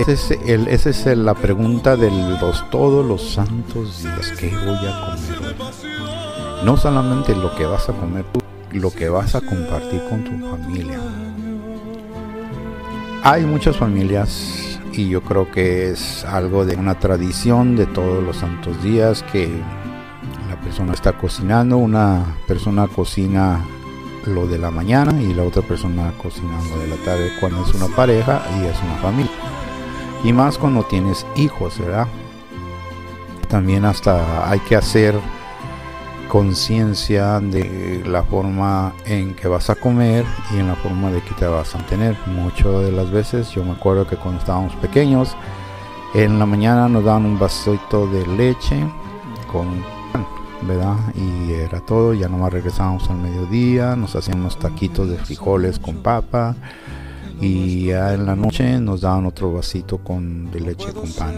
Esa 0.08 0.90
es, 0.90 1.06
la 1.18 1.34
pregunta 1.34 1.96
de 1.96 2.12
los 2.12 2.70
todos 2.70 3.04
los 3.04 3.34
santos 3.34 4.04
días. 4.04 4.32
¿Qué 4.40 4.50
voy 4.50 4.78
a 4.88 5.16
comer? 5.16 5.56
No 6.64 6.78
solamente 6.78 7.36
lo 7.36 7.56
que 7.56 7.66
vas 7.66 7.90
a 7.90 7.94
comer 7.94 8.26
lo 8.74 8.92
que 8.92 9.10
vas 9.10 9.34
a 9.34 9.42
compartir 9.42 10.02
con 10.10 10.24
tu 10.24 10.32
familia. 10.50 11.00
Hay 13.24 13.46
muchas 13.46 13.78
familias 13.78 14.80
y 14.94 15.10
yo 15.10 15.22
creo 15.22 15.50
que 15.52 15.90
es 15.90 16.24
algo 16.26 16.66
de 16.66 16.76
una 16.76 17.00
tradición 17.00 17.76
de 17.76 17.86
todos 17.88 18.24
los 18.24 18.38
santos 18.38 18.82
días 18.84 19.24
que 19.32 19.50
la 20.50 20.60
persona 20.62 20.94
está 20.94 21.14
cocinando, 21.14 21.78
una 21.78 22.24
persona 22.48 22.88
cocina 22.88 23.66
lo 24.28 24.48
de 24.48 24.58
la 24.58 24.72
mañana 24.72 25.22
y 25.22 25.34
la 25.34 25.44
otra 25.44 25.62
persona 25.62 26.14
cocinando 26.22 26.78
de 26.80 26.88
la 26.88 26.96
tarde 26.98 27.32
cuando 27.40 27.64
es 27.64 27.74
una 27.74 27.88
pareja 27.96 28.42
y 28.60 28.66
es 28.66 28.78
una 28.84 28.96
familia. 28.98 29.32
Y 30.24 30.34
más 30.34 30.58
cuando 30.58 30.84
tienes 30.84 31.26
hijos, 31.36 31.80
¿verdad? 31.80 32.08
También 33.48 33.86
hasta 33.86 34.50
hay 34.50 34.60
que 34.60 34.76
hacer 34.76 35.16
conciencia 36.28 37.40
de 37.40 38.04
la 38.06 38.24
forma 38.24 38.94
en 39.06 39.34
que 39.34 39.48
vas 39.48 39.70
a 39.70 39.76
comer 39.76 40.26
y 40.54 40.60
en 40.60 40.68
la 40.68 40.76
forma 40.76 41.10
de 41.12 41.22
que 41.22 41.34
te 41.36 41.48
vas 41.48 41.74
a 41.76 41.80
tener. 41.86 42.18
Muchas 42.26 42.84
de 42.84 42.92
las 42.92 43.10
veces 43.10 43.50
yo 43.52 43.64
me 43.64 43.72
acuerdo 43.72 44.06
que 44.06 44.18
cuando 44.18 44.40
estábamos 44.40 44.76
pequeños, 44.76 45.36
en 46.14 46.40
la 46.40 46.46
mañana 46.46 46.90
nos 46.90 47.04
daban 47.04 47.26
un 47.26 47.40
vasito 47.40 48.08
de 48.08 48.26
leche 48.28 48.84
con 49.52 49.97
¿verdad? 50.64 50.98
Y 51.16 51.54
era 51.54 51.80
todo, 51.82 52.14
ya 52.14 52.28
nomás 52.28 52.52
regresábamos 52.52 53.10
al 53.10 53.18
mediodía, 53.18 53.96
nos 53.96 54.16
hacían 54.16 54.40
unos 54.40 54.58
taquitos 54.58 55.10
de 55.10 55.18
frijoles 55.18 55.80
con 55.80 55.98
papa 55.98 56.56
y 57.40 57.86
ya 57.86 58.14
en 58.14 58.26
la 58.26 58.36
noche 58.36 58.80
nos 58.80 59.02
daban 59.02 59.26
otro 59.26 59.54
vasito 59.54 60.00
con 60.00 60.50
de 60.52 60.60
leche 60.60 60.92
con 60.92 61.12
pan 61.14 61.36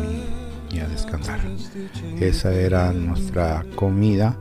y, 0.72 0.80
a 0.80 0.88
descansar. 0.88 1.40
Esa 2.20 2.54
era 2.54 2.94
nuestra 2.94 3.66
comida. 3.76 4.38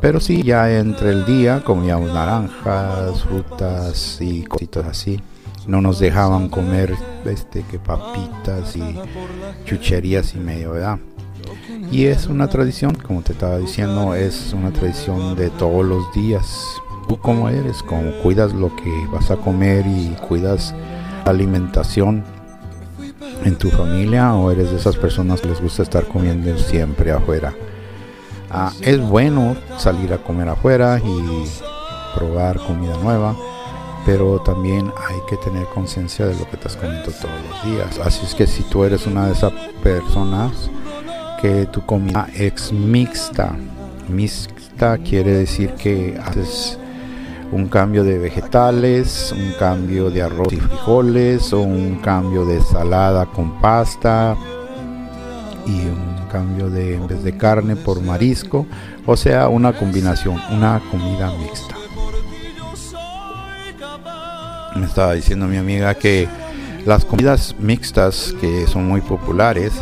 Pero 0.00 0.20
sí, 0.20 0.42
ya 0.42 0.70
entre 0.70 1.10
el 1.10 1.24
día 1.24 1.64
comíamos 1.64 2.12
naranjas, 2.12 3.22
frutas 3.22 4.18
y 4.20 4.44
cositas 4.44 4.84
así. 4.86 5.20
No 5.66 5.80
nos 5.80 5.98
dejaban 5.98 6.50
comer 6.50 6.94
este 7.24 7.62
que 7.62 7.78
papitas 7.78 8.76
y 8.76 8.98
chucherías 9.64 10.34
y 10.34 10.38
medio, 10.38 10.72
¿verdad? 10.72 10.98
Y 11.90 12.06
es 12.06 12.26
una 12.26 12.48
tradición, 12.48 12.94
como 12.94 13.22
te 13.22 13.32
estaba 13.32 13.58
diciendo, 13.58 14.14
es 14.14 14.52
una 14.52 14.70
tradición 14.72 15.36
de 15.36 15.50
todos 15.50 15.84
los 15.84 16.12
días. 16.12 16.64
Tú 17.08 17.18
como 17.18 17.48
eres, 17.48 17.82
como 17.82 18.10
cuidas 18.22 18.52
lo 18.52 18.74
que 18.74 19.06
vas 19.12 19.30
a 19.30 19.36
comer 19.36 19.86
y 19.86 20.16
cuidas 20.26 20.74
la 21.24 21.30
alimentación 21.30 22.24
en 23.44 23.56
tu 23.56 23.70
familia 23.70 24.34
o 24.34 24.50
eres 24.50 24.70
de 24.70 24.76
esas 24.76 24.96
personas 24.96 25.40
que 25.40 25.48
les 25.48 25.60
gusta 25.60 25.82
estar 25.82 26.04
comiendo 26.06 26.56
siempre 26.58 27.12
afuera. 27.12 27.54
Ah, 28.50 28.72
es 28.80 29.00
bueno 29.00 29.56
salir 29.78 30.12
a 30.12 30.18
comer 30.18 30.48
afuera 30.48 31.00
y 31.04 31.44
probar 32.16 32.58
comida 32.58 32.96
nueva, 33.02 33.36
pero 34.06 34.40
también 34.40 34.92
hay 35.08 35.16
que 35.28 35.36
tener 35.38 35.66
conciencia 35.74 36.26
de 36.26 36.34
lo 36.34 36.48
que 36.48 36.56
estás 36.56 36.76
comiendo 36.76 37.10
todos 37.10 37.34
los 37.48 37.64
días. 37.64 37.98
Así 38.04 38.24
es 38.24 38.34
que 38.34 38.46
si 38.46 38.62
tú 38.64 38.84
eres 38.84 39.06
una 39.06 39.26
de 39.26 39.32
esas 39.32 39.52
personas, 39.82 40.70
tu 41.70 41.84
comida 41.84 42.26
es 42.34 42.72
mixta. 42.72 43.54
Mixta 44.08 44.96
quiere 44.98 45.32
decir 45.32 45.74
que 45.74 46.18
haces 46.24 46.78
un 47.52 47.68
cambio 47.68 48.02
de 48.02 48.18
vegetales, 48.18 49.34
un 49.36 49.52
cambio 49.58 50.10
de 50.10 50.22
arroz 50.22 50.52
y 50.54 50.56
frijoles, 50.56 51.52
o 51.52 51.60
un 51.60 51.96
cambio 51.96 52.46
de 52.46 52.62
salada 52.62 53.26
con 53.26 53.60
pasta 53.60 54.36
y 55.66 55.86
un 55.86 56.26
cambio 56.32 56.70
de 56.70 56.94
en 56.94 57.06
vez 57.06 57.22
de 57.22 57.36
carne 57.36 57.76
por 57.76 58.00
marisco, 58.00 58.66
o 59.04 59.14
sea, 59.14 59.48
una 59.48 59.74
combinación, 59.74 60.40
una 60.50 60.80
comida 60.90 61.30
mixta. 61.38 61.74
Me 64.76 64.86
estaba 64.86 65.12
diciendo 65.12 65.46
mi 65.46 65.58
amiga 65.58 65.94
que 65.94 66.26
las 66.86 67.04
comidas 67.04 67.54
mixtas 67.58 68.34
que 68.40 68.66
son 68.66 68.88
muy 68.88 69.02
populares 69.02 69.72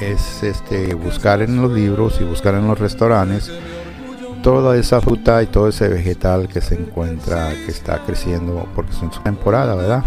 es 0.00 0.42
este 0.42 0.94
buscar 0.94 1.42
en 1.42 1.60
los 1.60 1.70
libros 1.72 2.20
y 2.20 2.24
buscar 2.24 2.54
en 2.54 2.66
los 2.66 2.78
restaurantes 2.78 3.50
toda 4.42 4.76
esa 4.76 5.00
fruta 5.00 5.42
y 5.42 5.46
todo 5.46 5.68
ese 5.68 5.88
vegetal 5.88 6.48
que 6.48 6.60
se 6.60 6.74
encuentra 6.74 7.50
que 7.50 7.70
está 7.70 8.04
creciendo 8.04 8.66
porque 8.74 8.92
es 8.92 9.02
en 9.02 9.12
su 9.12 9.20
temporada, 9.20 9.74
¿verdad? 9.74 10.04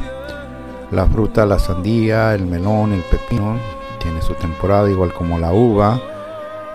La 0.91 1.05
fruta, 1.05 1.45
la 1.45 1.59
sandía, 1.59 2.33
el 2.33 2.45
melón, 2.45 2.93
el 2.93 3.01
pepino 3.03 3.57
tiene 4.01 4.21
su 4.21 4.33
temporada 4.35 4.89
igual 4.89 5.13
como 5.13 5.37
la 5.37 5.53
uva 5.53 5.99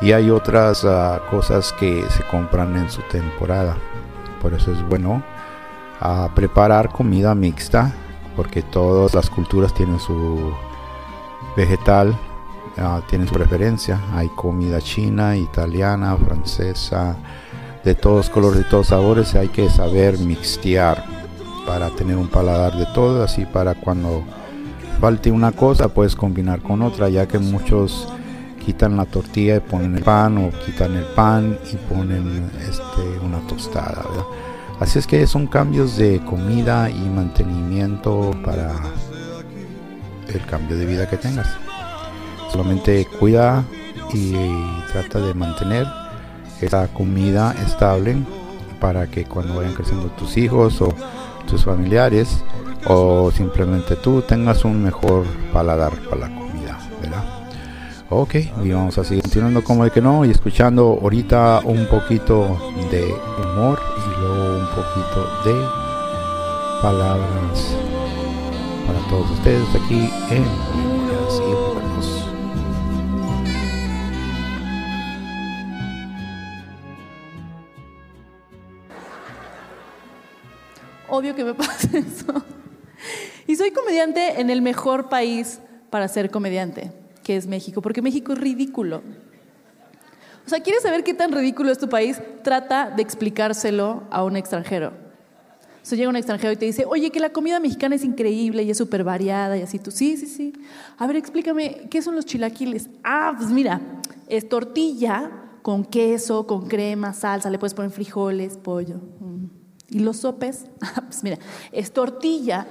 y 0.00 0.12
hay 0.12 0.30
otras 0.30 0.84
ah, 0.84 1.22
cosas 1.30 1.72
que 1.72 2.04
se 2.10 2.22
compran 2.24 2.76
en 2.76 2.90
su 2.90 3.02
temporada. 3.02 3.76
Por 4.40 4.52
eso 4.52 4.72
es 4.72 4.82
bueno 4.88 5.22
a 6.00 6.28
preparar 6.34 6.90
comida 6.90 7.34
mixta 7.34 7.92
porque 8.36 8.62
todas 8.62 9.14
las 9.14 9.30
culturas 9.30 9.72
tienen 9.72 9.98
su 9.98 10.52
vegetal 11.56 12.16
Ah, 12.78 13.00
tienen 13.08 13.28
preferencia. 13.28 14.00
Hay 14.12 14.28
comida 14.28 14.80
china, 14.80 15.36
italiana, 15.36 16.16
francesa, 16.16 17.16
de 17.84 17.94
todos 17.94 18.28
colores, 18.28 18.58
de 18.58 18.64
todos 18.64 18.88
sabores. 18.88 19.34
Hay 19.34 19.48
que 19.48 19.70
saber 19.70 20.18
mixtear 20.18 21.04
para 21.66 21.90
tener 21.90 22.16
un 22.16 22.28
paladar 22.28 22.76
de 22.76 22.86
todo, 22.86 23.24
así 23.24 23.46
para 23.46 23.74
cuando 23.74 24.22
falte 25.00 25.30
una 25.30 25.52
cosa 25.52 25.88
puedes 25.88 26.14
combinar 26.14 26.62
con 26.62 26.82
otra, 26.82 27.08
ya 27.08 27.26
que 27.26 27.38
muchos 27.38 28.08
quitan 28.64 28.96
la 28.96 29.04
tortilla 29.04 29.56
y 29.56 29.60
ponen 29.60 29.96
el 29.96 30.02
pan 30.02 30.38
o 30.38 30.50
quitan 30.64 30.96
el 30.96 31.04
pan 31.06 31.58
y 31.72 31.76
ponen 31.92 32.50
este, 32.60 33.24
una 33.24 33.38
tostada. 33.46 34.04
Así 34.80 34.98
es 34.98 35.06
que 35.06 35.26
son 35.26 35.46
cambios 35.46 35.96
de 35.96 36.22
comida 36.24 36.90
y 36.90 37.00
mantenimiento 37.08 38.32
para 38.44 38.74
el 40.28 40.44
cambio 40.46 40.76
de 40.76 40.84
vida 40.84 41.08
que 41.08 41.16
tengas. 41.16 41.65
Solamente 42.56 43.06
cuida 43.20 43.64
y, 44.14 44.32
trata 44.90 45.20
de 45.20 45.34
mantener 45.34 45.86
esa 46.62 46.88
comida 46.88 47.54
estable 47.62 48.16
para 48.80 49.08
que 49.08 49.24
cuando 49.26 49.56
vayan 49.56 49.74
creciendo 49.74 50.06
tus 50.12 50.38
hijos 50.38 50.80
o 50.80 50.88
tus 51.46 51.66
familiares 51.66 52.42
o 52.86 53.30
simplemente 53.30 53.94
tú 53.96 54.22
tengas 54.22 54.64
un 54.64 54.82
mejor 54.82 55.26
paladar 55.52 55.92
para 56.08 56.28
la 56.28 56.34
comida, 56.34 56.78
¿verdad? 57.02 57.24
Ok, 58.08 58.36
y 58.64 58.70
vamos 58.70 58.96
a 58.96 59.04
seguir 59.04 59.24
continuando 59.24 59.62
como 59.62 59.84
de 59.84 59.90
que 59.90 60.00
no 60.00 60.24
y 60.24 60.30
escuchando 60.30 60.98
ahorita 61.02 61.60
un 61.62 61.86
poquito 61.88 62.56
de 62.90 63.14
humor 63.44 63.78
y 63.98 64.18
luego 64.18 64.60
un 64.60 64.68
poquito 64.68 65.28
de 65.44 65.62
palabras 66.80 67.76
para 68.86 68.98
todos 69.10 69.30
ustedes 69.32 69.68
aquí 69.74 70.10
en 70.30 70.44
Memorias 70.74 71.65
Obvio 81.08 81.34
que 81.34 81.44
me 81.44 81.54
pasa 81.54 81.88
eso. 81.98 82.44
Y 83.46 83.56
soy 83.56 83.70
comediante 83.70 84.40
en 84.40 84.50
el 84.50 84.62
mejor 84.62 85.08
país 85.08 85.60
para 85.90 86.08
ser 86.08 86.30
comediante, 86.30 86.92
que 87.22 87.36
es 87.36 87.46
México, 87.46 87.80
porque 87.80 88.02
México 88.02 88.32
es 88.32 88.38
ridículo. 88.38 89.02
O 90.44 90.48
sea, 90.48 90.60
¿quieres 90.60 90.82
saber 90.82 91.02
qué 91.02 91.14
tan 91.14 91.32
ridículo 91.32 91.72
es 91.72 91.78
tu 91.78 91.88
país? 91.88 92.20
Trata 92.42 92.90
de 92.90 93.02
explicárselo 93.02 94.04
a 94.10 94.24
un 94.24 94.36
extranjero. 94.36 94.92
O 95.86 95.88
sea, 95.88 95.96
llega 95.96 96.10
un 96.10 96.16
extranjero 96.16 96.52
y 96.52 96.56
te 96.56 96.64
dice, 96.64 96.84
oye, 96.84 97.10
que 97.10 97.20
la 97.20 97.30
comida 97.30 97.60
mexicana 97.60 97.94
es 97.94 98.04
increíble 98.04 98.62
y 98.64 98.70
es 98.70 98.78
súper 98.78 99.04
variada 99.04 99.56
y 99.56 99.62
así. 99.62 99.78
Tú, 99.78 99.90
sí, 99.90 100.16
sí, 100.16 100.26
sí. 100.26 100.52
A 100.98 101.06
ver, 101.06 101.16
explícame, 101.16 101.88
¿qué 101.90 102.02
son 102.02 102.16
los 102.16 102.24
chilaquiles? 102.26 102.90
Ah, 103.04 103.34
pues 103.36 103.50
mira, 103.50 103.80
es 104.28 104.48
tortilla 104.48 105.30
con 105.62 105.84
queso, 105.84 106.46
con 106.46 106.66
crema, 106.68 107.12
salsa, 107.12 107.50
le 107.50 107.58
puedes 107.58 107.74
poner 107.74 107.90
frijoles, 107.90 108.56
pollo. 108.56 108.96
Mm. 109.20 109.65
¿Y 109.90 110.00
los 110.00 110.18
sopes? 110.18 110.66
Ah, 110.82 111.02
pues 111.06 111.22
mira, 111.22 111.38
es 111.72 111.92
tortilla 111.92 112.66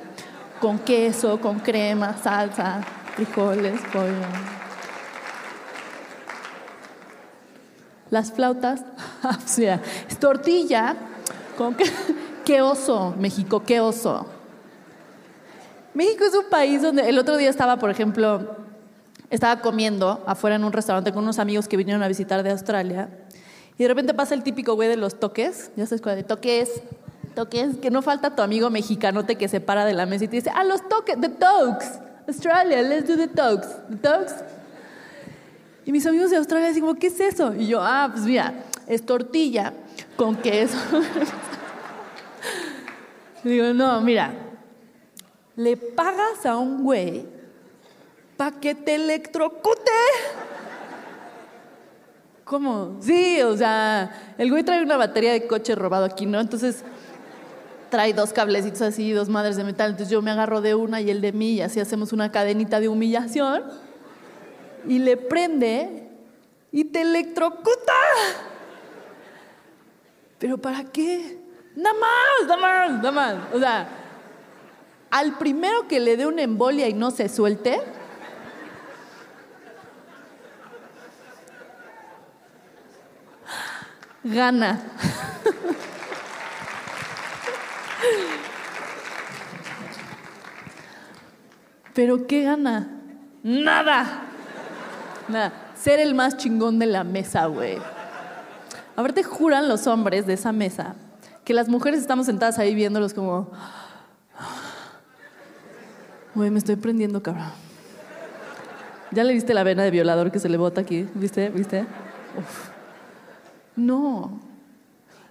con 0.60 0.80
queso, 0.80 1.40
con 1.42 1.60
crema, 1.60 2.18
salsa, 2.18 2.82
frijoles, 3.16 3.80
pollo. 3.92 4.14
Las 8.10 8.32
flautas, 8.32 8.84
ah, 9.24 9.38
pues 9.40 9.60
mira, 9.60 9.82
es 10.10 10.18
tortilla 10.20 10.96
con... 11.58 11.76
Qué 12.46 12.62
oso, 12.62 13.16
México, 13.18 13.64
qué 13.66 13.80
oso. 13.80 14.28
México 15.96 16.26
es 16.26 16.36
un 16.36 16.48
país 16.48 16.84
donde 16.84 17.10
el 17.10 17.18
otro 17.18 17.38
día 17.38 17.50
estaba, 17.50 17.78
por 17.78 17.90
ejemplo, 17.90 18.56
estaba 19.32 19.62
comiendo 19.62 20.24
afuera 20.28 20.56
en 20.56 20.64
un 20.64 20.72
restaurante 20.72 21.12
con 21.12 21.24
unos 21.24 21.40
amigos 21.40 21.68
que 21.68 21.76
vinieron 21.76 22.04
a 22.04 22.08
visitar 22.08 22.44
de 22.44 22.52
Australia 22.52 23.10
y 23.78 23.84
de 23.84 23.88
repente 23.88 24.14
pasa 24.14 24.36
el 24.36 24.44
típico 24.44 24.76
güey 24.76 24.88
de 24.88 24.96
los 24.98 25.20
toques, 25.20 25.72
ya 25.76 25.86
sabes 25.88 26.02
cuál 26.02 26.18
de 26.18 26.24
toques, 26.24 26.70
toques, 27.36 27.78
que 27.78 27.92
no 27.92 28.02
falta 28.02 28.36
tu 28.36 28.42
amigo 28.42 28.70
mexicanote 28.70 29.36
que 29.36 29.48
se 29.48 29.60
para 29.60 29.86
de 29.86 29.94
la 29.94 30.06
mesa 30.06 30.26
y 30.26 30.28
te 30.28 30.38
dice, 30.38 30.52
ah, 30.56 30.64
los 30.64 30.88
toques, 30.90 31.20
the 31.20 31.30
tokes, 31.30 32.00
Australia, 32.28 32.82
let's 32.82 33.08
do 33.08 33.16
the 33.16 33.28
tokes, 33.28 33.68
the 33.90 33.98
tokes. 33.98 34.34
Y 35.86 35.92
mis 35.92 36.06
amigos 36.08 36.32
de 36.32 36.38
Australia 36.38 36.70
dicen, 36.70 36.96
¿qué 36.96 37.08
es 37.08 37.20
eso? 37.20 37.54
Y 37.54 37.68
yo, 37.68 37.80
ah, 37.82 38.10
pues 38.12 38.26
mira, 38.26 38.54
es 38.88 39.06
tortilla 39.06 39.74
con 40.16 40.36
queso. 40.36 40.78
Digo, 43.44 43.74
no, 43.74 44.02
mira, 44.02 44.34
le 45.56 45.78
pagas 45.78 46.46
a 46.46 46.58
un 46.58 46.84
güey 46.84 47.26
para 48.36 48.60
que 48.60 48.74
te 48.74 48.96
electrocute. 48.96 49.92
¿Cómo? 52.44 52.98
Sí, 53.02 53.42
o 53.42 53.56
sea, 53.56 54.36
el 54.38 54.50
güey 54.50 54.64
trae 54.64 54.82
una 54.82 54.98
batería 54.98 55.34
de 55.34 55.48
coche 55.48 55.76
robado 55.76 56.06
aquí, 56.06 56.26
¿no? 56.26 56.40
Entonces 56.40 56.84
trae 57.90 58.14
dos 58.14 58.34
cablecitos 58.34 58.82
así, 58.82 59.12
dos 59.12 59.30
madres 59.30 59.56
de 59.56 59.64
metal. 59.64 59.92
Entonces 59.92 60.12
yo 60.12 60.22
me 60.22 60.32
agarro 60.32 60.62
de 60.62 60.76
una 60.76 61.02
y 61.02 61.10
el 61.10 61.22
de 61.22 61.32
mí 61.32 61.54
y 61.54 61.62
así 61.62 61.80
hacemos 61.80 62.14
una 62.14 62.32
cadenita 62.32 62.80
de 62.80 62.90
humillación. 62.90 63.64
Y 64.88 65.00
le 65.00 65.18
prende 65.18 66.10
y 66.72 66.86
te 66.86 67.02
electrocuta. 67.02 67.94
¿Pero 70.38 70.58
para 70.58 70.84
qué? 70.84 71.40
Nada 71.76 71.96
más, 72.00 72.48
nada 72.48 72.58
más, 72.58 72.92
nada 72.92 73.12
más. 73.12 73.36
O 73.54 73.60
sea, 73.60 73.88
al 75.10 75.38
primero 75.38 75.88
que 75.88 76.00
le 76.00 76.18
dé 76.18 76.26
una 76.26 76.42
embolia 76.42 76.88
y 76.88 76.94
no 76.94 77.12
se 77.12 77.30
suelte, 77.30 77.82
gana. 84.24 84.82
¿Pero 91.94 92.28
qué 92.28 92.44
gana? 92.44 93.02
Nada. 93.44 94.24
Nada. 95.28 95.72
Ser 95.76 96.00
el 96.00 96.14
más 96.14 96.38
chingón 96.38 96.80
de 96.80 96.88
la 96.88 97.04
mesa, 97.04 97.46
güey. 97.46 97.78
A 98.96 99.02
ver, 99.02 99.14
te 99.14 99.24
juran 99.24 99.68
los 99.68 99.88
hombres 99.88 100.26
de 100.26 100.34
esa 100.34 100.52
mesa 100.52 100.96
que 101.46 101.54
las 101.54 101.70
mujeres 101.70 102.02
estamos 102.02 102.26
sentadas 102.26 102.58
ahí 102.58 102.74
viéndolos 102.74 103.14
como, 103.14 103.52
güey, 106.34 106.50
me 106.50 106.58
estoy 106.58 106.76
prendiendo, 106.76 107.22
cabrón. 107.22 107.52
¿Ya 109.12 109.24
le 109.24 109.34
viste 109.34 109.54
la 109.54 109.64
vena 109.64 109.84
de 109.84 109.92
violador 109.92 110.32
que 110.32 110.40
se 110.40 110.50
le 110.50 110.58
bota 110.58 110.82
aquí? 110.82 111.08
¿Viste? 111.14 111.50
¿Viste? 111.50 111.86
No. 113.76 114.40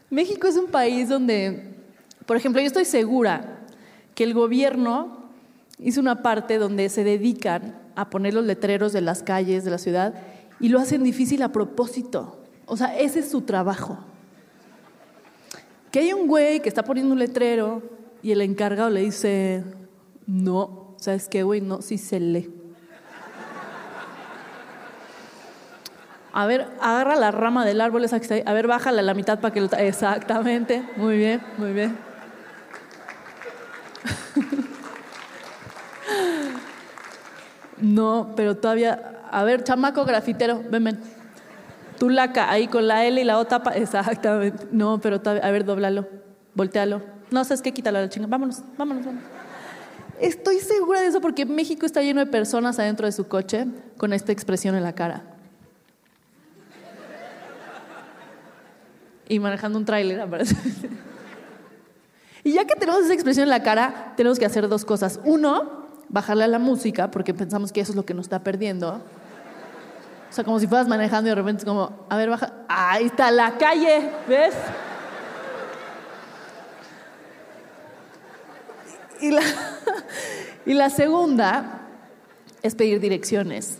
México 0.08 0.46
es 0.46 0.56
un 0.56 0.68
país 0.68 1.08
donde, 1.08 1.73
por 2.26 2.36
ejemplo, 2.36 2.60
yo 2.60 2.66
estoy 2.66 2.84
segura 2.84 3.60
que 4.14 4.24
el 4.24 4.34
gobierno 4.34 5.24
hizo 5.78 6.00
una 6.00 6.22
parte 6.22 6.58
donde 6.58 6.88
se 6.88 7.04
dedican 7.04 7.76
a 7.96 8.10
poner 8.10 8.34
los 8.34 8.44
letreros 8.44 8.92
de 8.92 9.00
las 9.00 9.22
calles 9.22 9.64
de 9.64 9.70
la 9.70 9.78
ciudad 9.78 10.14
y 10.60 10.68
lo 10.68 10.78
hacen 10.78 11.02
difícil 11.02 11.42
a 11.42 11.50
propósito. 11.50 12.38
O 12.66 12.76
sea, 12.76 12.98
ese 12.98 13.20
es 13.20 13.30
su 13.30 13.42
trabajo. 13.42 13.98
Que 15.90 16.00
hay 16.00 16.12
un 16.12 16.26
güey 16.26 16.60
que 16.60 16.68
está 16.68 16.82
poniendo 16.82 17.12
un 17.12 17.18
letrero 17.18 17.82
y 18.22 18.32
el 18.32 18.40
encargado 18.40 18.90
le 18.90 19.00
dice, 19.00 19.64
no, 20.26 20.94
¿sabes 20.96 21.28
qué, 21.28 21.42
güey? 21.42 21.60
No, 21.60 21.82
sí 21.82 21.98
se 21.98 22.20
lee. 22.20 22.50
A 26.32 26.46
ver, 26.46 26.66
agarra 26.80 27.14
la 27.14 27.30
rama 27.30 27.64
del 27.64 27.80
árbol 27.80 28.04
esa 28.04 28.18
que 28.18 28.22
está 28.22 28.34
ahí. 28.34 28.42
A 28.44 28.52
ver, 28.52 28.66
bájala 28.66 29.02
la 29.02 29.14
mitad 29.14 29.38
para 29.38 29.54
que 29.54 29.60
lo... 29.60 29.68
Exactamente. 29.78 30.82
Muy 30.96 31.16
bien, 31.16 31.40
muy 31.58 31.72
bien. 31.72 31.96
No, 37.84 38.32
pero 38.36 38.56
todavía... 38.56 39.20
A 39.30 39.42
ver, 39.44 39.64
chamaco 39.64 40.04
grafitero, 40.04 40.62
ven, 40.70 40.84
ven. 40.84 40.98
Tú 41.98 42.08
laca 42.08 42.50
ahí 42.50 42.68
con 42.68 42.86
la 42.86 43.04
L 43.04 43.20
y 43.20 43.24
la 43.24 43.38
O 43.38 43.46
tapa. 43.46 43.72
Exactamente. 43.72 44.66
No, 44.70 45.00
pero 45.00 45.20
a 45.24 45.50
ver, 45.50 45.64
doblalo. 45.64 46.06
Voltealo. 46.54 47.02
No, 47.30 47.42
¿sabes 47.44 47.62
qué? 47.62 47.72
Quítalo 47.72 47.98
a 47.98 48.02
la 48.02 48.08
chinga. 48.08 48.28
Vámonos, 48.28 48.62
vámonos, 48.78 49.04
vámonos. 49.04 49.28
Estoy 50.20 50.60
segura 50.60 51.00
de 51.00 51.08
eso 51.08 51.20
porque 51.20 51.44
México 51.44 51.84
está 51.84 52.00
lleno 52.00 52.20
de 52.20 52.26
personas 52.26 52.78
adentro 52.78 53.06
de 53.06 53.12
su 53.12 53.26
coche 53.26 53.66
con 53.96 54.12
esta 54.12 54.30
expresión 54.30 54.76
en 54.76 54.84
la 54.84 54.94
cara. 54.94 55.24
Y 59.28 59.40
manejando 59.40 59.78
un 59.78 59.84
tráiler, 59.84 60.20
aparece. 60.20 60.54
Y 62.44 62.52
ya 62.52 62.66
que 62.66 62.76
tenemos 62.76 63.02
esa 63.02 63.14
expresión 63.14 63.44
en 63.44 63.50
la 63.50 63.62
cara, 63.62 64.12
tenemos 64.16 64.38
que 64.38 64.44
hacer 64.44 64.68
dos 64.68 64.84
cosas. 64.84 65.18
Uno, 65.24 65.86
bajarle 66.10 66.44
a 66.44 66.48
la 66.48 66.58
música 66.58 67.10
porque 67.10 67.32
pensamos 67.32 67.72
que 67.72 67.80
eso 67.80 67.92
es 67.92 67.96
lo 67.96 68.04
que 68.04 68.12
nos 68.12 68.26
está 68.26 68.44
perdiendo. 68.44 69.00
O 70.30 70.32
sea, 70.32 70.44
como 70.44 70.60
si 70.60 70.66
fueras 70.66 70.86
manejando 70.86 71.28
y 71.28 71.30
de 71.30 71.34
repente 71.36 71.60
es 71.60 71.64
como, 71.64 72.06
a 72.08 72.16
ver, 72.16 72.28
baja. 72.28 72.52
Ahí 72.68 73.06
está 73.06 73.30
la 73.30 73.56
calle, 73.56 74.10
¿ves? 74.28 74.54
Y 79.20 80.74
la, 80.74 80.90
segunda 80.90 81.80
es 82.62 82.74
pedir 82.74 83.00
direcciones. 83.00 83.78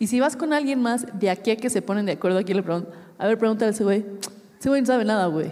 Y 0.00 0.08
si 0.08 0.18
vas 0.18 0.36
con 0.36 0.52
alguien 0.52 0.82
más, 0.82 1.06
de 1.12 1.30
aquí 1.30 1.52
a 1.52 1.56
que 1.56 1.70
se 1.70 1.80
ponen 1.80 2.06
de 2.06 2.12
acuerdo, 2.12 2.38
aquí 2.38 2.54
le 2.54 2.62
pregunto, 2.62 2.90
a 3.18 3.26
ver, 3.26 3.38
pregúntale 3.38 3.68
a 3.68 3.74
ese 3.74 3.84
güey. 3.84 4.04
Ese 4.58 4.68
güey 4.68 4.80
no 4.80 4.86
sabe 4.86 5.04
nada, 5.04 5.26
güey. 5.26 5.50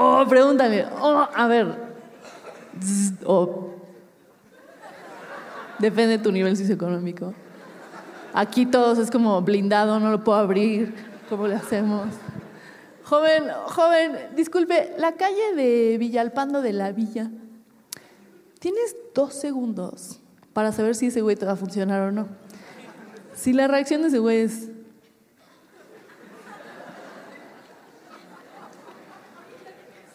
Oh, 0.00 0.24
pregúntame. 0.28 0.86
Oh, 1.00 1.26
a 1.34 1.48
ver. 1.48 1.74
Oh. 3.26 3.74
Depende 5.80 6.18
de 6.18 6.22
tu 6.22 6.30
nivel 6.30 6.56
socioeconómico. 6.56 7.34
Aquí 8.32 8.64
todos 8.64 8.98
es 8.98 9.10
como 9.10 9.42
blindado, 9.42 9.98
no 9.98 10.10
lo 10.10 10.22
puedo 10.22 10.38
abrir. 10.38 10.94
¿Cómo 11.28 11.48
le 11.48 11.56
hacemos? 11.56 12.06
Joven, 13.02 13.44
joven, 13.66 14.12
disculpe, 14.36 14.94
la 14.98 15.12
calle 15.12 15.54
de 15.56 15.96
Villalpando 15.98 16.62
de 16.62 16.72
la 16.72 16.92
Villa. 16.92 17.30
Tienes 18.60 18.94
dos 19.14 19.34
segundos 19.34 20.20
para 20.52 20.70
saber 20.72 20.94
si 20.94 21.06
ese 21.06 21.22
güey 21.22 21.34
te 21.34 21.44
va 21.46 21.52
a 21.52 21.56
funcionar 21.56 22.02
o 22.02 22.12
no. 22.12 22.28
Si 23.34 23.52
la 23.52 23.66
reacción 23.66 24.02
de 24.02 24.08
ese 24.08 24.18
güey 24.20 24.42
es. 24.42 24.68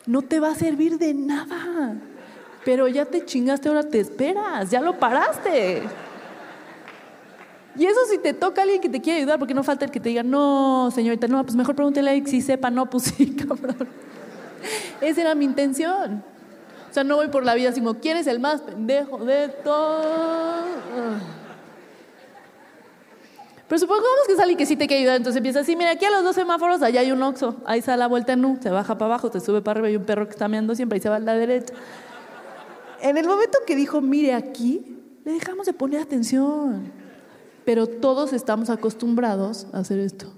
No 0.05 0.21
te 0.21 0.39
va 0.39 0.49
a 0.49 0.55
servir 0.55 0.97
de 0.97 1.13
nada. 1.13 1.95
Pero 2.65 2.87
ya 2.87 3.05
te 3.05 3.25
chingaste, 3.25 3.69
ahora 3.69 3.83
te 3.83 3.99
esperas, 3.99 4.69
ya 4.69 4.81
lo 4.81 4.97
paraste. 4.97 5.83
Y 7.75 7.85
eso 7.85 7.99
si 8.09 8.17
te 8.17 8.33
toca 8.33 8.61
alguien 8.61 8.81
que 8.81 8.89
te 8.89 9.01
quiere 9.01 9.19
ayudar, 9.19 9.39
porque 9.39 9.53
no 9.53 9.63
falta 9.63 9.85
el 9.85 9.91
que 9.91 9.99
te 9.99 10.09
diga, 10.09 10.23
no, 10.23 10.91
señorita, 10.93 11.27
no, 11.27 11.43
pues 11.43 11.55
mejor 11.55 11.75
pregúntele 11.75 12.09
a 12.09 12.13
Eric 12.13 12.27
si 12.27 12.41
sepa, 12.41 12.69
no, 12.69 12.89
pues 12.89 13.03
sí, 13.03 13.35
cabrón. 13.47 13.87
Esa 15.01 15.21
era 15.21 15.35
mi 15.35 15.45
intención. 15.45 16.23
O 16.89 16.93
sea, 16.93 17.03
no 17.03 17.15
voy 17.15 17.29
por 17.29 17.43
la 17.43 17.55
vida 17.55 17.73
como, 17.73 17.95
¿quién 17.95 18.17
es 18.17 18.27
el 18.27 18.39
más 18.39 18.61
pendejo 18.61 19.17
de 19.25 19.47
todos? 19.47 20.65
Pero 23.73 23.79
supongamos 23.79 24.27
que 24.27 24.33
es 24.33 24.39
alguien 24.39 24.55
que 24.55 24.67
sí 24.67 24.75
te 24.75 24.85
quiere 24.85 25.01
ayudar, 25.01 25.17
entonces 25.17 25.37
empieza 25.37 25.61
así, 25.61 25.75
mira, 25.75 25.89
aquí 25.89 26.05
a 26.05 26.11
los 26.11 26.23
dos 26.23 26.35
semáforos, 26.35 26.83
allá 26.83 26.99
hay 26.99 27.11
un 27.11 27.23
oxo, 27.23 27.55
ahí 27.65 27.81
sale 27.81 27.97
la 27.97 28.05
vuelta 28.05 28.33
en 28.33 28.45
U, 28.45 28.59
se 28.61 28.69
baja 28.69 28.99
para 28.99 29.15
abajo, 29.15 29.31
te 29.31 29.39
sube 29.39 29.63
para 29.63 29.79
arriba, 29.79 29.87
hay 29.87 29.95
un 29.95 30.05
perro 30.05 30.27
que 30.27 30.33
está 30.33 30.47
meando 30.47 30.75
siempre 30.75 30.99
y 30.99 31.01
se 31.01 31.09
va 31.09 31.15
a 31.15 31.19
la 31.19 31.33
derecha. 31.33 31.73
En 33.01 33.17
el 33.17 33.25
momento 33.25 33.57
que 33.65 33.75
dijo, 33.75 33.99
mire 33.99 34.35
aquí, 34.35 34.95
le 35.25 35.31
dejamos 35.31 35.65
de 35.65 35.73
poner 35.73 36.01
atención. 36.01 36.91
Pero 37.65 37.87
todos 37.87 38.31
estamos 38.31 38.69
acostumbrados 38.69 39.65
a 39.73 39.79
hacer 39.79 39.97
esto. 39.97 40.31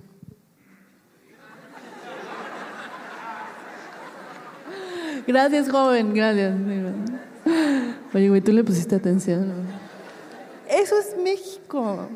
Gracias, 5.27 5.69
joven, 5.69 6.13
gracias. 6.13 6.55
Oye, 8.13 8.29
güey, 8.29 8.39
tú 8.39 8.53
le 8.53 8.63
pusiste 8.63 8.95
atención. 8.95 9.51
Eso 10.69 10.97
es 10.97 11.17
México. 11.21 12.07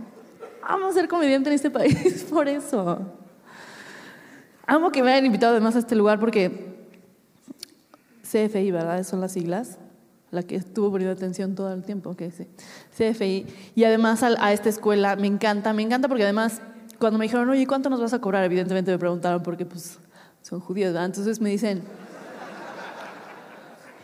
Amo 0.70 0.94
ser 0.94 1.08
comediante 1.08 1.50
en 1.50 1.56
este 1.56 1.72
país 1.72 2.24
por 2.30 2.48
eso. 2.48 3.00
Amo 4.68 4.92
que 4.92 5.02
me 5.02 5.12
hayan 5.12 5.26
invitado 5.26 5.54
además 5.54 5.76
a 5.76 5.80
este 5.80 5.96
lugar 5.96 6.20
porque 6.20 6.86
CFI, 8.22 8.70
¿verdad? 8.70 9.04
Son 9.04 9.20
las 9.20 9.32
siglas. 9.32 9.80
La 10.30 10.44
que 10.44 10.56
estuvo 10.56 10.92
poniendo 10.92 11.12
atención 11.12 11.56
todo 11.56 11.74
el 11.74 11.82
tiempo, 11.82 12.16
que. 12.16 12.30
CFI. 12.96 13.48
Y 13.74 13.84
además 13.84 14.22
a, 14.22 14.28
a 14.46 14.54
esta 14.54 14.70
escuela 14.70 15.16
me 15.16 15.26
encanta, 15.26 15.74
me 15.74 15.82
encanta 15.82 16.08
porque 16.08 16.22
además 16.22 16.62
cuando 17.00 17.18
me 17.18 17.26
dijeron, 17.26 17.50
oye, 17.50 17.66
¿cuánto 17.66 17.90
nos 17.90 18.00
vas 18.00 18.14
a 18.14 18.22
cobrar? 18.22 18.44
Evidentemente 18.44 18.92
me 18.92 19.00
preguntaron 19.00 19.42
porque 19.42 19.66
pues 19.66 19.98
son 20.44 20.60
judíos, 20.60 20.94
¿verdad? 20.94 21.08
Entonces 21.08 21.42
me 21.42 21.50
dicen, 21.50 21.82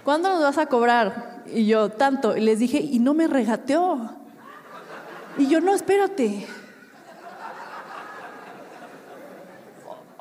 ¿cuánto 0.04 0.30
nos 0.30 0.42
vas 0.42 0.58
a 0.58 0.66
cobrar? 0.66 1.44
Y 1.46 1.68
yo, 1.68 1.90
tanto. 1.90 2.36
Y 2.36 2.42
les 2.42 2.58
dije, 2.58 2.80
y 2.80 2.98
no 2.98 3.14
me 3.14 3.28
regateó. 3.28 4.16
Y 5.38 5.48
yo, 5.48 5.62
no, 5.62 5.76
espérate. 5.76 6.48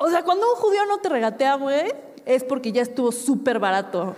O 0.05 0.09
sea, 0.11 0.21
cuando 0.23 0.47
un 0.47 0.55
judío 0.55 0.85
no 0.85 0.99
te 0.99 1.09
regatea, 1.09 1.55
güey, 1.55 1.91
es 2.27 2.43
porque 2.43 2.71
ya 2.71 2.83
estuvo 2.83 3.11
súper 3.11 3.57
barato. 3.57 4.15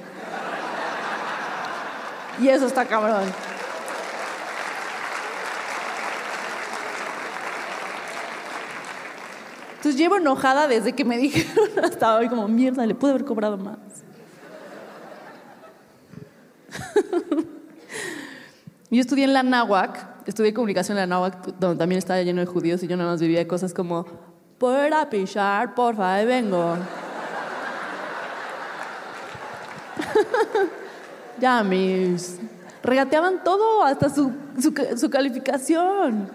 Y 2.42 2.50
eso 2.50 2.66
está 2.66 2.84
cabrón. 2.84 3.24
Entonces 9.78 9.98
llevo 9.98 10.18
enojada 10.18 10.68
desde 10.68 10.92
que 10.92 11.06
me 11.06 11.18
dijeron 11.18 11.70
hasta 11.82 12.18
hoy 12.18 12.28
como, 12.28 12.50
mierda, 12.50 12.86
le 12.86 12.94
pude 12.94 13.12
haber 13.12 13.24
cobrado 13.24 13.58
más. 13.58 13.78
Yo 18.92 19.00
estudié 19.00 19.24
en 19.24 19.32
la 19.32 19.44
Náhuac, 19.44 20.28
estudié 20.28 20.54
comunicación 20.54 20.98
en 20.98 21.04
la 21.04 21.16
Náhuac, 21.16 21.46
donde 21.60 21.78
también 21.78 22.00
estaba 22.00 22.22
lleno 22.24 22.42
de 22.42 22.48
judíos 22.48 22.84
y 22.84 22.88
yo 22.88 22.98
nada 22.98 23.12
más 23.12 23.22
vivía 23.22 23.48
cosas 23.48 23.74
como, 23.74 24.06
por 24.58 24.94
a 24.94 25.74
porfa, 25.76 26.14
ahí 26.16 26.26
vengo. 26.26 26.78
ya, 31.40 31.64
mis. 31.64 32.40
Regateaban 32.84 33.44
todo, 33.44 33.84
hasta 33.84 34.10
su, 34.10 34.32
su, 34.60 34.74
su 34.98 35.10
calificación. 35.10 36.30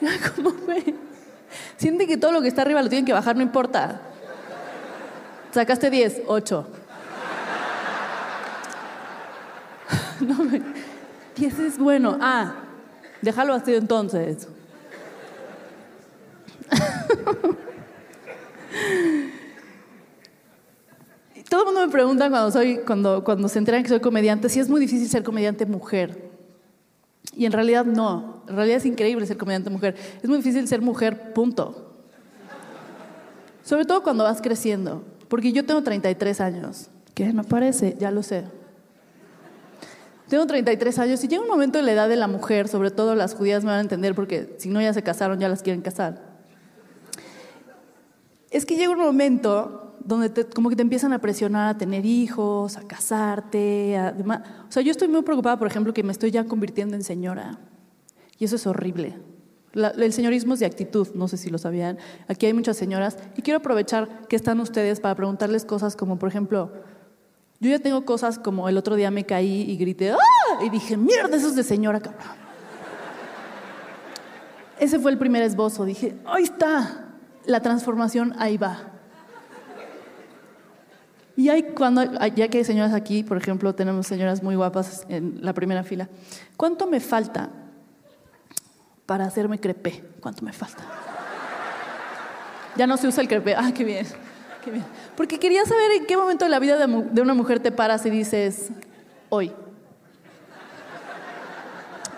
¿Cómo 0.36 0.52
ve? 0.66 0.94
Siente 1.76 2.06
que 2.06 2.16
todo 2.16 2.32
lo 2.32 2.40
que 2.40 2.48
está 2.48 2.62
arriba 2.62 2.82
lo 2.82 2.88
tienen 2.88 3.04
que 3.04 3.12
bajar, 3.12 3.36
no 3.36 3.42
importa. 3.42 4.00
Sacaste 5.52 5.90
10, 5.90 6.22
8. 6.26 6.66
No, 10.20 10.34
10 11.36 11.58
es 11.60 11.78
bueno. 11.78 12.18
Ah, 12.20 12.54
déjalo 13.22 13.54
así 13.54 13.72
entonces. 13.74 14.48
Todo 21.48 21.60
el 21.60 21.66
mundo 21.66 21.86
me 21.86 21.90
pregunta 21.90 22.28
cuando, 22.28 22.50
soy, 22.50 22.80
cuando, 22.86 23.24
cuando 23.24 23.48
se 23.48 23.58
enteran 23.58 23.82
que 23.82 23.88
soy 23.88 24.00
comediante 24.00 24.50
si 24.50 24.60
es 24.60 24.68
muy 24.68 24.80
difícil 24.80 25.08
ser 25.08 25.22
comediante 25.22 25.64
mujer. 25.64 26.28
Y 27.34 27.46
en 27.46 27.52
realidad 27.52 27.86
no. 27.86 28.42
En 28.48 28.56
realidad 28.56 28.78
es 28.78 28.86
increíble 28.86 29.24
ser 29.26 29.38
comediante 29.38 29.70
mujer. 29.70 29.96
Es 30.22 30.28
muy 30.28 30.38
difícil 30.38 30.66
ser 30.68 30.82
mujer, 30.82 31.32
punto. 31.32 31.94
Sobre 33.64 33.84
todo 33.84 34.02
cuando 34.02 34.24
vas 34.24 34.42
creciendo. 34.42 35.04
Porque 35.28 35.52
yo 35.52 35.64
tengo 35.64 35.82
33 35.82 36.40
años. 36.40 36.88
¿Qué? 37.14 37.32
No 37.32 37.44
parece, 37.44 37.96
ya 37.98 38.10
lo 38.10 38.22
sé. 38.22 38.44
Tengo 40.28 40.46
33 40.46 40.98
años 40.98 41.24
y 41.24 41.28
llega 41.28 41.42
un 41.42 41.48
momento 41.48 41.78
en 41.78 41.86
la 41.86 41.92
edad 41.92 42.08
de 42.08 42.16
la 42.16 42.28
mujer, 42.28 42.68
sobre 42.68 42.90
todo 42.90 43.14
las 43.14 43.34
judías 43.34 43.64
me 43.64 43.70
van 43.70 43.78
a 43.78 43.82
entender 43.82 44.14
porque 44.14 44.56
si 44.58 44.68
no 44.68 44.82
ya 44.82 44.92
se 44.92 45.02
casaron, 45.02 45.40
ya 45.40 45.48
las 45.48 45.62
quieren 45.62 45.80
casar. 45.80 46.27
Es 48.50 48.64
que 48.64 48.76
llega 48.76 48.90
un 48.90 48.98
momento 48.98 49.96
donde 50.04 50.46
como 50.46 50.70
que 50.70 50.76
te 50.76 50.82
empiezan 50.82 51.12
a 51.12 51.18
presionar 51.18 51.68
a 51.68 51.78
tener 51.78 52.06
hijos, 52.06 52.76
a 52.76 52.82
casarte, 52.82 53.96
a 53.96 54.12
demás. 54.12 54.40
O 54.68 54.72
sea, 54.72 54.82
yo 54.82 54.90
estoy 54.90 55.08
muy 55.08 55.22
preocupada, 55.22 55.58
por 55.58 55.66
ejemplo, 55.66 55.92
que 55.92 56.02
me 56.02 56.12
estoy 56.12 56.30
ya 56.30 56.44
convirtiendo 56.44 56.96
en 56.96 57.04
señora. 57.04 57.58
Y 58.38 58.44
eso 58.46 58.56
es 58.56 58.66
horrible. 58.66 59.18
El 59.74 60.12
señorismo 60.14 60.54
es 60.54 60.60
de 60.60 60.66
actitud, 60.66 61.08
no 61.14 61.28
sé 61.28 61.36
si 61.36 61.50
lo 61.50 61.58
sabían. 61.58 61.98
Aquí 62.26 62.46
hay 62.46 62.54
muchas 62.54 62.76
señoras 62.76 63.18
y 63.36 63.42
quiero 63.42 63.58
aprovechar 63.58 64.26
que 64.28 64.36
están 64.36 64.60
ustedes 64.60 64.98
para 64.98 65.14
preguntarles 65.14 65.66
cosas 65.66 65.94
como, 65.94 66.18
por 66.18 66.30
ejemplo, 66.30 66.72
yo 67.60 67.70
ya 67.70 67.78
tengo 67.78 68.04
cosas 68.04 68.38
como 68.38 68.68
el 68.68 68.78
otro 68.78 68.96
día 68.96 69.10
me 69.10 69.24
caí 69.26 69.62
y 69.68 69.76
grité, 69.76 70.12
¡ah! 70.12 70.64
Y 70.64 70.70
dije, 70.70 70.96
mierda, 70.96 71.36
eso 71.36 71.48
es 71.48 71.54
de 71.54 71.64
señora, 71.64 72.00
cabrón. 72.00 72.48
Ese 74.80 74.98
fue 74.98 75.10
el 75.10 75.18
primer 75.18 75.42
esbozo. 75.42 75.84
Dije, 75.84 76.16
ahí 76.24 76.44
está. 76.44 77.07
La 77.48 77.60
transformación 77.60 78.34
ahí 78.38 78.58
va. 78.58 78.76
Y 81.34 81.48
hay 81.48 81.62
cuando, 81.62 82.04
ya 82.34 82.48
que 82.48 82.58
hay 82.58 82.64
señoras 82.64 82.92
aquí, 82.92 83.22
por 83.22 83.38
ejemplo, 83.38 83.74
tenemos 83.74 84.06
señoras 84.06 84.42
muy 84.42 84.54
guapas 84.54 85.06
en 85.08 85.38
la 85.40 85.54
primera 85.54 85.82
fila. 85.82 86.10
¿Cuánto 86.58 86.86
me 86.86 87.00
falta 87.00 87.48
para 89.06 89.24
hacerme 89.24 89.58
crepé? 89.58 90.04
¿Cuánto 90.20 90.44
me 90.44 90.52
falta? 90.52 90.82
Ya 92.76 92.86
no 92.86 92.98
se 92.98 93.08
usa 93.08 93.22
el 93.22 93.28
crepé. 93.28 93.54
Ah, 93.56 93.72
qué 93.74 93.82
bien. 93.82 94.06
Qué 94.62 94.70
bien. 94.70 94.84
Porque 95.16 95.38
quería 95.38 95.64
saber 95.64 95.92
en 95.92 96.04
qué 96.04 96.18
momento 96.18 96.44
de 96.44 96.50
la 96.50 96.58
vida 96.58 96.76
de, 96.86 97.22
una 97.22 97.32
mujer 97.32 97.60
te 97.60 97.72
paras 97.72 98.04
y 98.04 98.10
dices, 98.10 98.68
hoy. 99.30 99.50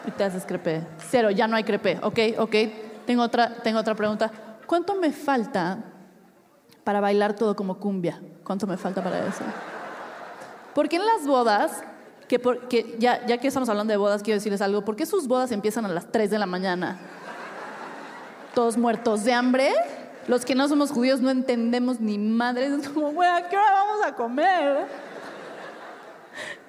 Y 0.09 0.11
te 0.11 0.25
haces 0.25 0.45
crepé. 0.45 0.83
Cero, 1.09 1.31
ya 1.31 1.47
no 1.47 1.55
hay 1.55 1.63
crepé. 1.63 2.01
Ok, 2.03 2.19
ok. 2.37 2.57
Tengo 3.07 3.23
otra, 3.23 3.55
tengo 3.63 3.79
otra 3.79 3.95
pregunta. 3.95 4.50
¿Cuánto 4.71 4.95
me 4.95 5.11
falta 5.11 5.79
para 6.85 7.01
bailar 7.01 7.35
todo 7.35 7.57
como 7.57 7.81
cumbia? 7.81 8.21
¿Cuánto 8.45 8.69
me 8.69 8.77
falta 8.77 9.03
para 9.03 9.27
eso? 9.27 9.43
Porque 10.77 10.95
en 10.95 11.05
las 11.05 11.27
bodas, 11.27 11.83
que, 12.29 12.39
por- 12.39 12.69
que 12.69 12.95
ya, 13.01 13.27
ya 13.27 13.39
que 13.39 13.49
estamos 13.49 13.69
hablando 13.69 13.91
de 13.91 13.97
bodas, 13.97 14.23
quiero 14.23 14.37
decirles 14.37 14.61
algo. 14.63 14.85
¿Por 14.85 14.95
qué 14.95 15.07
sus 15.07 15.27
bodas 15.27 15.51
empiezan 15.51 15.87
a 15.87 15.89
las 15.89 16.13
3 16.13 16.31
de 16.31 16.39
la 16.39 16.47
mañana? 16.47 17.01
Todos 18.55 18.77
muertos 18.77 19.25
de 19.25 19.33
hambre. 19.33 19.73
Los 20.29 20.45
que 20.45 20.55
no 20.55 20.69
somos 20.69 20.93
judíos 20.93 21.21
no 21.21 21.31
entendemos 21.31 21.99
ni 21.99 22.17
madres. 22.17 22.71
Es 22.71 22.89
como, 22.91 23.11
güey, 23.11 23.29
¿a 23.29 23.49
qué 23.49 23.57
hora 23.57 23.73
vamos 23.73 24.07
a 24.07 24.15
comer? 24.15 24.87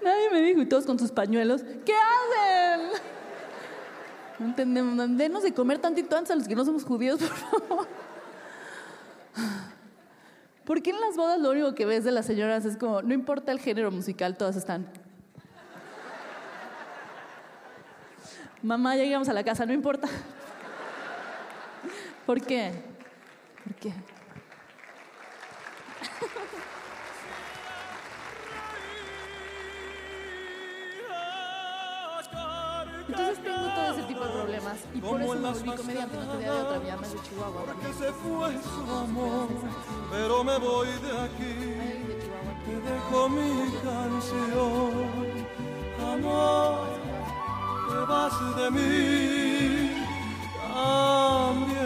Nadie 0.04 0.32
me 0.32 0.42
dijo, 0.42 0.60
y 0.62 0.66
todos 0.66 0.88
con 0.88 0.98
sus 0.98 1.12
pañuelos. 1.12 1.62
¿Qué 1.86 1.94
hacen? 1.94 3.00
No 4.42 4.48
entendemos. 4.48 5.18
Denos 5.18 5.44
de 5.44 5.54
comer 5.54 5.78
tantito 5.78 6.18
antes 6.18 6.32
a 6.32 6.36
los 6.36 6.48
que 6.48 6.56
no 6.56 6.66
somos 6.66 6.84
judíos, 6.84 7.20
por 7.22 7.30
favor. 7.38 7.88
¿Por 10.66 10.82
qué 10.82 10.90
en 10.90 11.00
las 11.00 11.16
bodas 11.16 11.40
lo 11.40 11.52
único 11.52 11.76
que 11.76 11.86
ves 11.86 12.04
de 12.04 12.12
las 12.12 12.26
señoras 12.26 12.66
es 12.66 12.76
como, 12.76 13.04
no 13.04 13.14
importa 13.14 13.52
el 13.52 13.60
género 13.60 13.92
musical, 13.92 14.38
todas 14.38 14.56
están. 14.56 14.88
Mamá, 18.64 18.96
ya 18.96 19.04
llegamos 19.04 19.30
a 19.30 19.34
la 19.34 19.44
casa, 19.44 19.66
no 19.68 19.74
importa. 19.74 20.08
¿Por 22.26 22.42
qué? 22.42 22.72
¿Por 23.64 23.76
qué? 23.76 23.94
Entonces 33.12 33.44
tengo 33.44 33.68
todo 33.76 33.92
ese 33.92 34.04
tipo 34.04 34.24
de 34.24 34.30
problemas 34.30 34.78
y 34.94 35.02
por 35.02 35.22
eso 35.22 35.34
me 35.34 35.52
volví 35.52 35.72
comediante, 35.76 36.16
no 36.16 36.24
tenía 36.32 36.54
de 36.54 36.62
otra, 36.62 36.80
vida 36.80 36.96
más 36.96 37.12
de 37.12 37.22
Chihuahua. 37.24 37.62
Porque 37.66 37.94
se 37.94 38.14
fue 38.14 38.54
su 38.64 38.96
amor, 38.96 39.50
pero 40.10 40.44
me 40.46 40.58
voy 40.60 40.88
de 40.88 41.20
aquí. 41.20 41.56
Te 42.66 42.76
dejo 42.90 43.30
mi 43.30 43.70
canción, 43.84 44.92
amor, 46.14 46.88
te 47.90 47.98
vas 48.12 48.56
de 48.56 48.72
mí. 48.72 49.92
También 50.74 51.80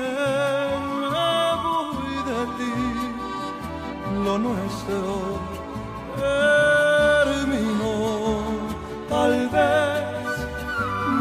me 1.02 1.46
voy 1.66 2.14
de 2.30 2.42
ti, 2.58 2.76
lo 4.24 4.38
nuestro. 4.38 5.56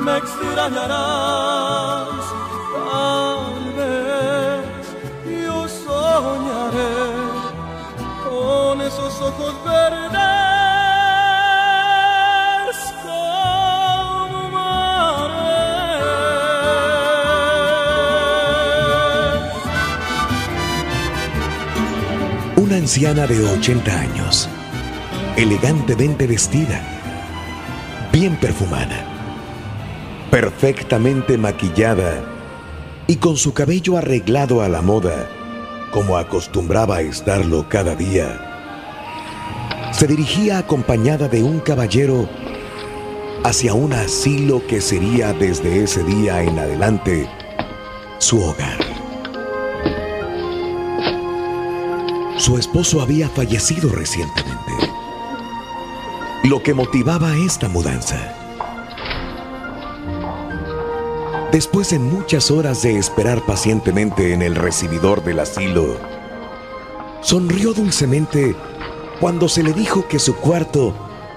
Me 0.04 0.18
extrañarás, 0.18 2.08
tal 2.74 3.72
vez 3.78 4.64
yo 5.46 5.58
soñaré 5.68 6.96
con 8.28 8.80
esos 8.82 9.20
ojos 9.22 9.54
verdes. 9.64 10.10
como. 13.02 14.58
Una 22.56 22.76
anciana 22.76 23.26
de 23.26 23.42
80 23.42 23.90
años, 23.90 24.48
elegantemente 25.36 26.26
vestida, 26.26 26.82
bien 28.12 28.36
perfumada, 28.36 29.13
perfectamente 30.34 31.38
maquillada 31.38 32.24
y 33.06 33.18
con 33.18 33.36
su 33.36 33.54
cabello 33.54 33.96
arreglado 33.96 34.62
a 34.62 34.68
la 34.68 34.82
moda, 34.82 35.30
como 35.92 36.16
acostumbraba 36.16 36.96
a 36.96 37.00
estarlo 37.02 37.68
cada 37.68 37.94
día, 37.94 38.40
se 39.92 40.08
dirigía 40.08 40.58
acompañada 40.58 41.28
de 41.28 41.44
un 41.44 41.60
caballero 41.60 42.28
hacia 43.44 43.74
un 43.74 43.92
asilo 43.92 44.66
que 44.66 44.80
sería 44.80 45.32
desde 45.34 45.84
ese 45.84 46.02
día 46.02 46.42
en 46.42 46.58
adelante 46.58 47.30
su 48.18 48.42
hogar. 48.42 48.80
Su 52.38 52.58
esposo 52.58 53.00
había 53.00 53.28
fallecido 53.28 53.88
recientemente, 53.88 54.72
lo 56.42 56.60
que 56.60 56.74
motivaba 56.74 57.36
esta 57.36 57.68
mudanza. 57.68 58.43
Después 61.54 61.90
de 61.90 62.00
muchas 62.00 62.50
horas 62.50 62.82
de 62.82 62.98
esperar 62.98 63.46
pacientemente 63.46 64.32
en 64.32 64.42
el 64.42 64.56
recibidor 64.56 65.22
del 65.22 65.38
asilo, 65.38 66.00
sonrió 67.20 67.72
dulcemente 67.72 68.56
cuando 69.20 69.48
se 69.48 69.62
le 69.62 69.72
dijo 69.72 70.08
que 70.08 70.18
su 70.18 70.34
cuarto 70.34 70.92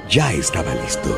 ya 0.09 0.33
estaba 0.33 0.73
listo. 0.73 1.15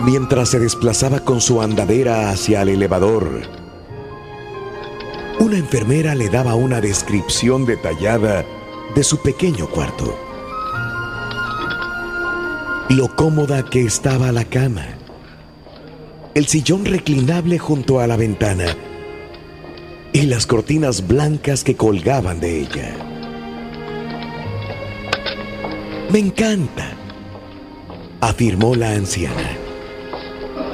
Mientras 0.00 0.48
se 0.48 0.58
desplazaba 0.58 1.20
con 1.20 1.40
su 1.40 1.62
andadera 1.62 2.30
hacia 2.30 2.62
el 2.62 2.70
elevador, 2.70 3.42
una 5.38 5.58
enfermera 5.58 6.16
le 6.16 6.28
daba 6.28 6.56
una 6.56 6.80
descripción 6.80 7.66
detallada 7.66 8.44
de 8.96 9.04
su 9.04 9.18
pequeño 9.18 9.68
cuarto. 9.68 10.23
Lo 12.90 13.16
cómoda 13.16 13.64
que 13.64 13.80
estaba 13.80 14.30
la 14.30 14.44
cama, 14.44 14.84
el 16.34 16.46
sillón 16.46 16.84
reclinable 16.84 17.58
junto 17.58 17.98
a 17.98 18.06
la 18.06 18.16
ventana 18.16 18.66
y 20.12 20.22
las 20.26 20.46
cortinas 20.46 21.08
blancas 21.08 21.64
que 21.64 21.76
colgaban 21.76 22.40
de 22.40 22.60
ella. 22.60 22.94
Me 26.12 26.18
encanta, 26.18 26.92
afirmó 28.20 28.74
la 28.74 28.90
anciana, 28.90 29.56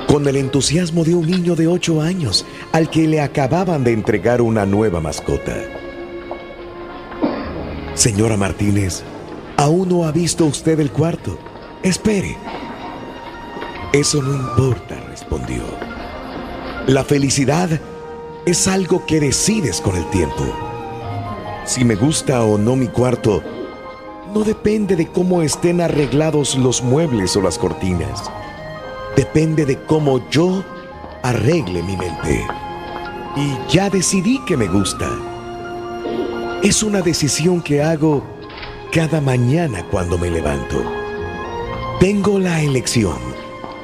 con 0.09 0.27
el 0.27 0.35
entusiasmo 0.35 1.05
de 1.05 1.15
un 1.15 1.31
niño 1.31 1.55
de 1.55 1.69
ocho 1.69 2.03
años 2.03 2.45
al 2.73 2.91
que 2.91 3.07
le 3.07 3.21
acababan 3.21 3.85
de 3.85 3.93
entregar 3.93 4.43
una 4.43 4.67
nueva 4.67 5.01
mascota. 5.01 5.57
Señora 7.95 8.37
Martínez, 8.37 9.05
aún 9.57 9.89
no 9.89 10.05
ha 10.05 10.11
visto 10.11 10.45
usted 10.45 10.81
el 10.81 10.91
cuarto. 10.91 11.39
Espere. 11.83 12.37
Eso 13.95 14.23
no 14.23 14.35
importa, 14.35 14.97
respondió. 15.09 15.63
La 16.87 17.05
felicidad 17.05 17.71
es 18.45 18.69
algo 18.69 19.07
que 19.07 19.19
decides 19.19 19.81
con 19.81 19.97
el 19.97 20.05
tiempo. 20.11 20.45
Si 21.65 21.83
me 21.87 21.95
gusta 21.95 22.43
o 22.45 22.59
no 22.59 22.77
mi 22.77 22.89
cuarto, 22.89 23.43
no 24.35 24.45
depende 24.45 24.95
de 24.95 25.07
cómo 25.07 25.41
estén 25.41 25.81
arreglados 25.81 26.55
los 26.59 26.83
muebles 26.83 27.35
o 27.37 27.41
las 27.41 27.57
cortinas. 27.57 28.31
Depende 29.17 29.65
de 29.65 29.83
cómo 29.85 30.29
yo 30.29 30.63
arregle 31.23 31.83
mi 31.83 31.97
mente. 31.97 32.47
Y 33.37 33.73
ya 33.73 33.89
decidí 33.89 34.39
que 34.45 34.59
me 34.59 34.69
gusta. 34.69 35.09
Es 36.63 36.83
una 36.83 37.01
decisión 37.01 37.63
que 37.63 37.83
hago 37.83 38.23
cada 38.93 39.23
mañana 39.23 39.83
cuando 39.91 40.19
me 40.19 40.31
levanto. 40.31 41.00
Tengo 42.01 42.39
la 42.39 42.63
elección. 42.63 43.19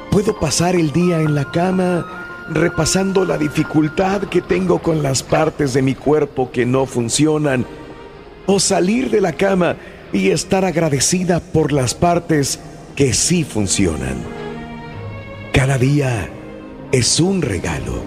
Puedo 0.09 0.39
pasar 0.39 0.75
el 0.75 0.91
día 0.91 1.21
en 1.21 1.35
la 1.35 1.51
cama 1.51 2.47
repasando 2.49 3.23
la 3.25 3.37
dificultad 3.37 4.23
que 4.23 4.41
tengo 4.41 4.79
con 4.79 5.03
las 5.03 5.21
partes 5.21 5.75
de 5.75 5.83
mi 5.83 5.93
cuerpo 5.93 6.49
que 6.51 6.65
no 6.65 6.87
funcionan. 6.87 7.63
O 8.47 8.59
salir 8.59 9.11
de 9.11 9.21
la 9.21 9.33
cama 9.33 9.75
y 10.11 10.31
estar 10.31 10.65
agradecida 10.65 11.39
por 11.39 11.71
las 11.71 11.93
partes 11.93 12.59
que 12.95 13.13
sí 13.13 13.43
funcionan. 13.43 14.17
Cada 15.53 15.77
día 15.77 16.27
es 16.91 17.19
un 17.19 17.43
regalo. 17.43 18.01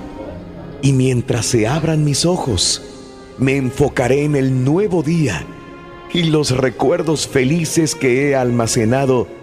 Y 0.82 0.92
mientras 0.92 1.46
se 1.46 1.68
abran 1.68 2.02
mis 2.02 2.26
ojos, 2.26 2.82
me 3.38 3.56
enfocaré 3.56 4.24
en 4.24 4.34
el 4.34 4.64
nuevo 4.64 5.04
día 5.04 5.46
y 6.12 6.24
los 6.24 6.50
recuerdos 6.50 7.28
felices 7.28 7.94
que 7.94 8.28
he 8.30 8.34
almacenado 8.34 9.38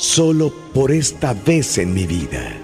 solo 0.00 0.50
por 0.72 0.92
esta 0.92 1.34
vez 1.34 1.76
en 1.76 1.92
mi 1.92 2.06
vida. 2.06 2.59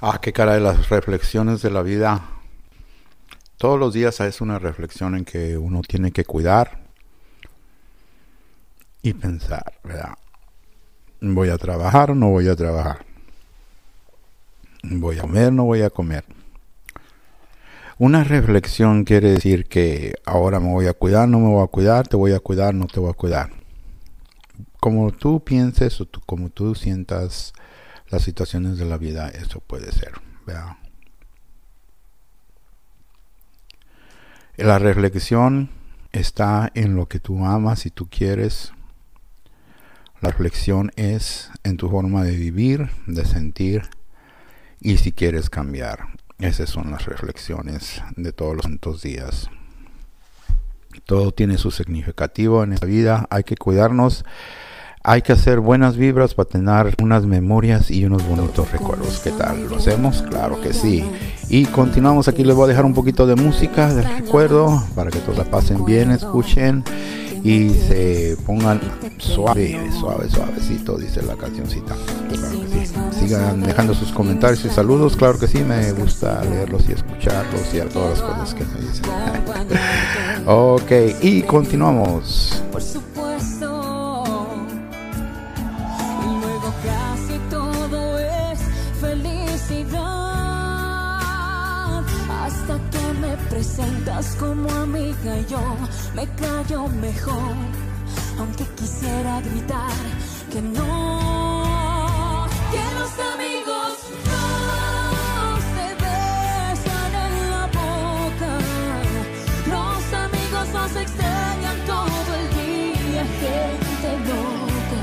Ah, 0.00 0.20
qué 0.22 0.32
cara 0.32 0.54
de 0.54 0.60
las 0.60 0.90
reflexiones 0.90 1.60
de 1.60 1.72
la 1.72 1.82
vida. 1.82 2.22
Todos 3.56 3.80
los 3.80 3.92
días 3.92 4.20
es 4.20 4.40
una 4.40 4.60
reflexión 4.60 5.16
en 5.16 5.24
que 5.24 5.58
uno 5.58 5.80
tiene 5.82 6.12
que 6.12 6.24
cuidar 6.24 6.84
y 9.02 9.12
pensar, 9.14 9.72
¿verdad? 9.82 10.14
¿Voy 11.20 11.48
a 11.48 11.58
trabajar 11.58 12.12
o 12.12 12.14
no 12.14 12.28
voy 12.28 12.46
a 12.46 12.54
trabajar? 12.54 13.04
¿Voy 14.84 15.18
a 15.18 15.22
comer 15.22 15.48
o 15.48 15.50
no 15.50 15.64
voy 15.64 15.82
a 15.82 15.90
comer? 15.90 16.24
Una 17.98 18.22
reflexión 18.22 19.02
quiere 19.02 19.32
decir 19.32 19.66
que 19.66 20.14
ahora 20.24 20.60
me 20.60 20.72
voy 20.72 20.86
a 20.86 20.92
cuidar, 20.92 21.28
no 21.28 21.40
me 21.40 21.48
voy 21.48 21.64
a 21.64 21.66
cuidar, 21.66 22.06
te 22.06 22.16
voy 22.16 22.34
a 22.34 22.38
cuidar, 22.38 22.72
no 22.72 22.86
te 22.86 23.00
voy 23.00 23.10
a 23.10 23.14
cuidar. 23.14 23.50
Como 24.78 25.10
tú 25.10 25.42
pienses 25.42 26.00
o 26.00 26.06
como 26.24 26.50
tú 26.50 26.76
sientas 26.76 27.52
las 28.10 28.22
situaciones 28.22 28.78
de 28.78 28.84
la 28.84 28.98
vida, 28.98 29.28
eso 29.28 29.60
puede 29.60 29.92
ser. 29.92 30.12
¿verdad? 30.46 30.76
La 34.56 34.78
reflexión 34.78 35.70
está 36.12 36.70
en 36.74 36.96
lo 36.96 37.06
que 37.06 37.20
tú 37.20 37.44
amas 37.44 37.86
y 37.86 37.90
tú 37.90 38.08
quieres. 38.08 38.72
La 40.20 40.30
reflexión 40.30 40.90
es 40.96 41.50
en 41.62 41.76
tu 41.76 41.88
forma 41.88 42.24
de 42.24 42.36
vivir, 42.36 42.90
de 43.06 43.24
sentir 43.24 43.82
y 44.80 44.96
si 44.96 45.12
quieres 45.12 45.48
cambiar. 45.48 46.08
Esas 46.40 46.70
son 46.70 46.90
las 46.90 47.06
reflexiones 47.06 48.02
de 48.16 48.32
todos 48.32 48.56
los 48.56 48.64
santos 48.64 49.02
días. 49.02 49.48
Todo 51.04 51.32
tiene 51.32 51.58
su 51.58 51.70
significativo 51.70 52.64
en 52.64 52.72
esta 52.72 52.86
vida. 52.86 53.26
Hay 53.30 53.44
que 53.44 53.56
cuidarnos. 53.56 54.24
Hay 55.04 55.22
que 55.22 55.32
hacer 55.32 55.60
buenas 55.60 55.96
vibras 55.96 56.34
para 56.34 56.48
tener 56.48 56.94
unas 57.02 57.24
memorias 57.24 57.90
y 57.90 58.04
unos 58.04 58.26
bonitos 58.26 58.70
recuerdos. 58.72 59.20
¿Qué 59.20 59.30
tal? 59.30 59.68
¿Lo 59.68 59.76
hacemos? 59.76 60.22
Claro 60.22 60.60
que 60.60 60.72
sí. 60.72 61.04
Y 61.48 61.66
continuamos 61.66 62.28
aquí. 62.28 62.44
Les 62.44 62.56
voy 62.56 62.64
a 62.64 62.68
dejar 62.68 62.84
un 62.84 62.94
poquito 62.94 63.26
de 63.26 63.36
música 63.36 63.92
del 63.94 64.04
recuerdo 64.04 64.82
para 64.94 65.10
que 65.10 65.20
todos 65.20 65.38
la 65.38 65.44
pasen 65.44 65.84
bien, 65.84 66.10
escuchen 66.10 66.84
y 67.44 67.70
se 67.70 68.36
pongan 68.44 68.80
suave, 69.18 69.78
suave, 69.98 70.28
suavecito, 70.28 70.98
dice 70.98 71.22
la 71.22 71.36
cancioncita. 71.36 71.94
Claro 72.28 72.60
que 72.60 72.86
sí. 72.86 72.94
Sigan 73.20 73.62
dejando 73.62 73.94
sus 73.94 74.12
comentarios 74.12 74.64
y 74.64 74.68
saludos. 74.68 75.16
Claro 75.16 75.38
que 75.38 75.46
sí, 75.46 75.58
me 75.60 75.92
gusta 75.92 76.42
leerlos 76.44 76.88
y 76.88 76.92
escucharlos 76.92 77.72
y 77.72 77.80
a 77.80 77.88
todas 77.88 78.18
las 78.18 78.28
cosas 78.28 78.54
que 78.54 78.64
me 78.64 78.80
dicen. 78.80 79.04
Ok, 80.50 80.90
y 81.20 81.42
continuamos. 81.42 82.62
Como 94.38 94.70
amiga 94.70 95.38
y 95.38 95.46
yo 95.46 95.60
me 96.14 96.26
callo 96.34 96.88
mejor. 96.88 97.54
Aunque 98.38 98.64
quisiera 98.76 99.40
gritar 99.40 99.92
que 100.50 100.62
no. 100.62 102.46
Que 102.72 102.84
los 102.98 103.12
amigos 103.34 103.92
no 104.30 104.46
se 105.74 105.86
besan 106.04 107.12
en 107.26 107.50
la 107.50 107.66
boca. 107.66 108.52
Los 109.74 110.02
amigos 110.24 110.66
nos 110.72 110.96
extrañan 111.04 111.76
todo 111.86 112.30
el 112.40 112.46
día, 112.60 113.24
gente 113.42 114.10
loca. 114.30 115.00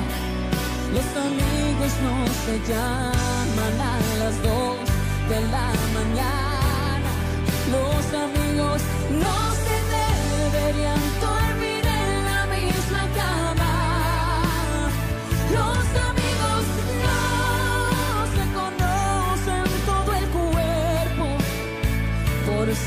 Los 0.96 1.10
amigos 1.28 1.92
no 2.06 2.16
se 2.44 2.56
llaman 2.70 3.76
a 3.82 3.96
las 4.20 4.36
dos 4.44 4.78
de 5.30 5.42
la 5.54 5.95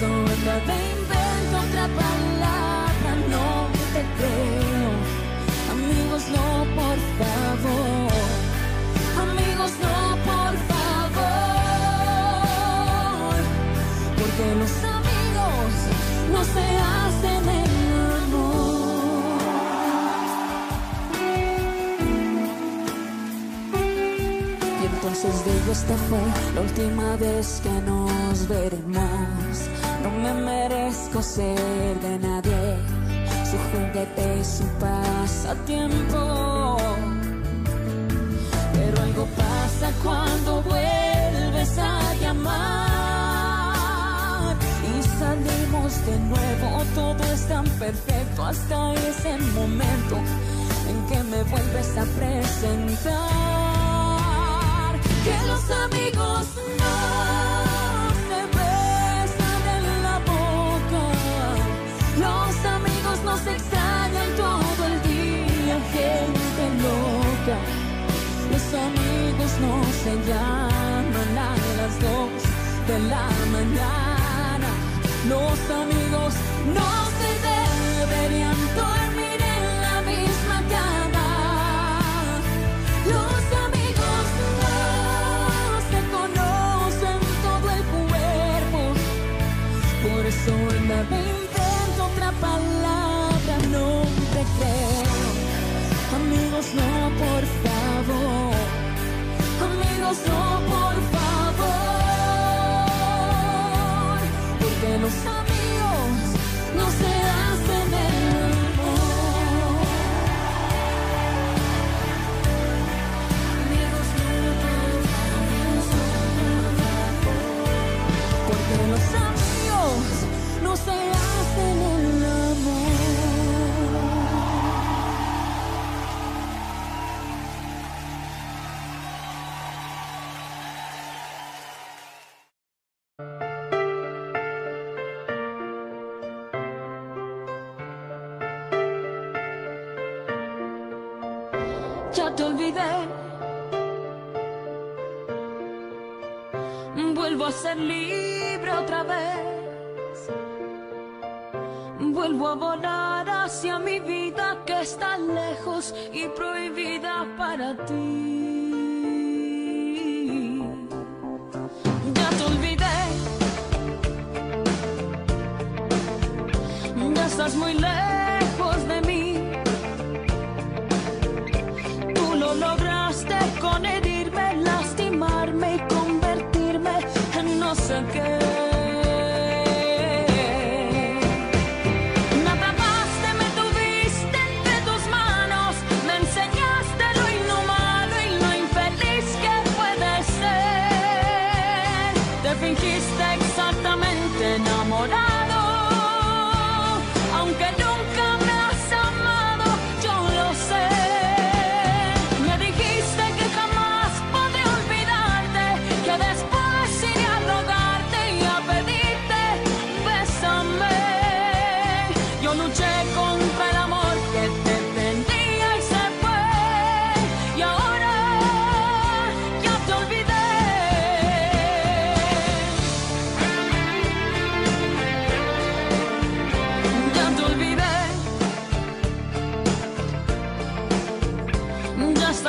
Anda 0.00 0.60
de 0.60 0.76
invento 0.92 1.56
otra 1.58 1.86
palabra, 1.88 3.10
no 3.28 3.46
te 3.92 4.02
creo. 4.16 4.90
Amigos, 5.72 6.22
no, 6.36 6.48
por 6.78 6.98
favor. 7.18 8.12
Amigos, 9.26 9.72
no, 9.82 9.96
por 10.28 10.54
favor. 10.70 11.00
Porque 14.18 14.46
los 14.54 14.74
amigos 14.84 15.70
no 16.32 16.40
se 16.44 16.66
hacen 16.94 17.42
el 17.48 17.74
amor. 18.22 19.42
Y 24.80 24.84
entonces 24.86 25.34
digo, 25.44 25.72
esta 25.72 25.96
fue 26.08 26.22
la 26.54 26.60
última 26.60 27.16
vez 27.16 27.60
que 27.64 27.74
nos 27.82 28.46
veremos. 28.46 29.77
No 30.08 30.14
me 30.22 30.32
merezco 30.32 31.22
ser 31.22 32.00
de 32.00 32.18
nadie, 32.18 32.78
su 33.44 33.58
juguete 33.68 34.42
su 34.42 34.64
pasatiempo. 34.80 36.78
Pero 38.72 39.02
algo 39.02 39.26
pasa 39.36 39.92
cuando 40.02 40.62
vuelves 40.62 41.78
a 41.78 42.14
llamar 42.22 42.96
y 44.82 45.02
salimos 45.20 46.06
de 46.06 46.18
nuevo. 46.20 46.84
Todo 46.94 47.22
es 47.24 47.46
tan 47.46 47.66
perfecto 47.78 48.46
hasta 48.46 48.94
ese 48.94 49.36
momento 49.52 50.16
en 50.88 51.06
que 51.06 51.22
me 51.24 51.42
vuelves 51.42 51.98
a 51.98 52.04
presentar. 52.18 53.18
Que 55.22 55.36
los 55.46 55.70
amigos 55.70 56.46
no 56.78 57.47
nos 63.38 63.54
extrañan 63.54 64.30
todo 64.36 64.86
el 64.86 65.02
día, 65.02 65.76
gente 65.92 66.64
loca. 66.82 67.56
Los 68.50 68.66
amigos 68.86 69.50
no 69.60 69.74
se 70.02 70.12
llaman 70.28 71.32
a 71.38 71.50
las 71.78 71.92
dos 72.00 72.30
de 72.88 72.98
la 73.12 73.28
mañana. 73.54 74.68
Los 75.28 75.58
amigos 75.82 76.34
no 76.78 76.90
se 77.18 77.30
deberían 77.48 78.58
dormir 78.74 79.40
en 79.56 79.64
la 79.86 79.96
misma 80.10 80.56
cama. 80.74 81.28
Los 83.14 83.42
amigos 83.66 84.24
no 84.48 85.80
se 85.90 86.00
conocen 86.16 87.20
todo 87.46 87.66
el 87.76 87.82
cuerpo. 87.94 88.80
Por 90.02 90.22
eso 90.26 90.52
me 90.88 90.98
invento 91.02 91.58
otra 92.10 92.30
palabra, 92.40 92.87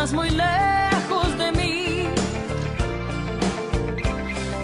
estás 0.09 0.13
muy 0.13 0.29
lejos 0.29 1.37
de 1.37 1.51
mí. 1.51 2.07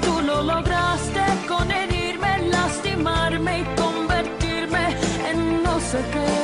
Tú 0.02 0.22
lo 0.22 0.44
lograste 0.44 1.24
con 1.48 1.72
herirme, 1.72 2.48
lastimarme 2.50 3.60
y 3.60 3.64
convertirme 3.76 4.96
en 5.30 5.64
no 5.64 5.80
sé 5.80 6.00
qué. 6.12 6.35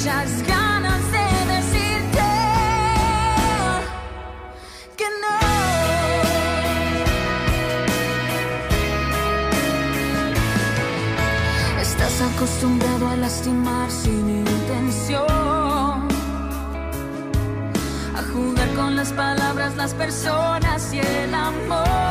muchas 0.00 0.42
ganas 0.46 1.02
de 1.12 1.26
decirte 1.54 2.24
que 4.96 5.04
no. 5.20 5.38
Estás 11.82 12.22
acostumbrado 12.22 13.08
a 13.08 13.16
lastimar 13.16 13.90
sin 13.90 14.38
intención, 14.38 16.08
a 18.16 18.22
jugar 18.32 18.68
con 18.76 18.96
las 18.96 19.12
palabras, 19.12 19.76
las 19.76 19.92
personas 19.92 20.94
y 20.94 21.00
el 21.00 21.34
amor. 21.34 22.09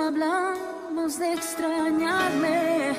hablamos 0.00 1.18
de 1.18 1.32
extrañarme. 1.32 2.92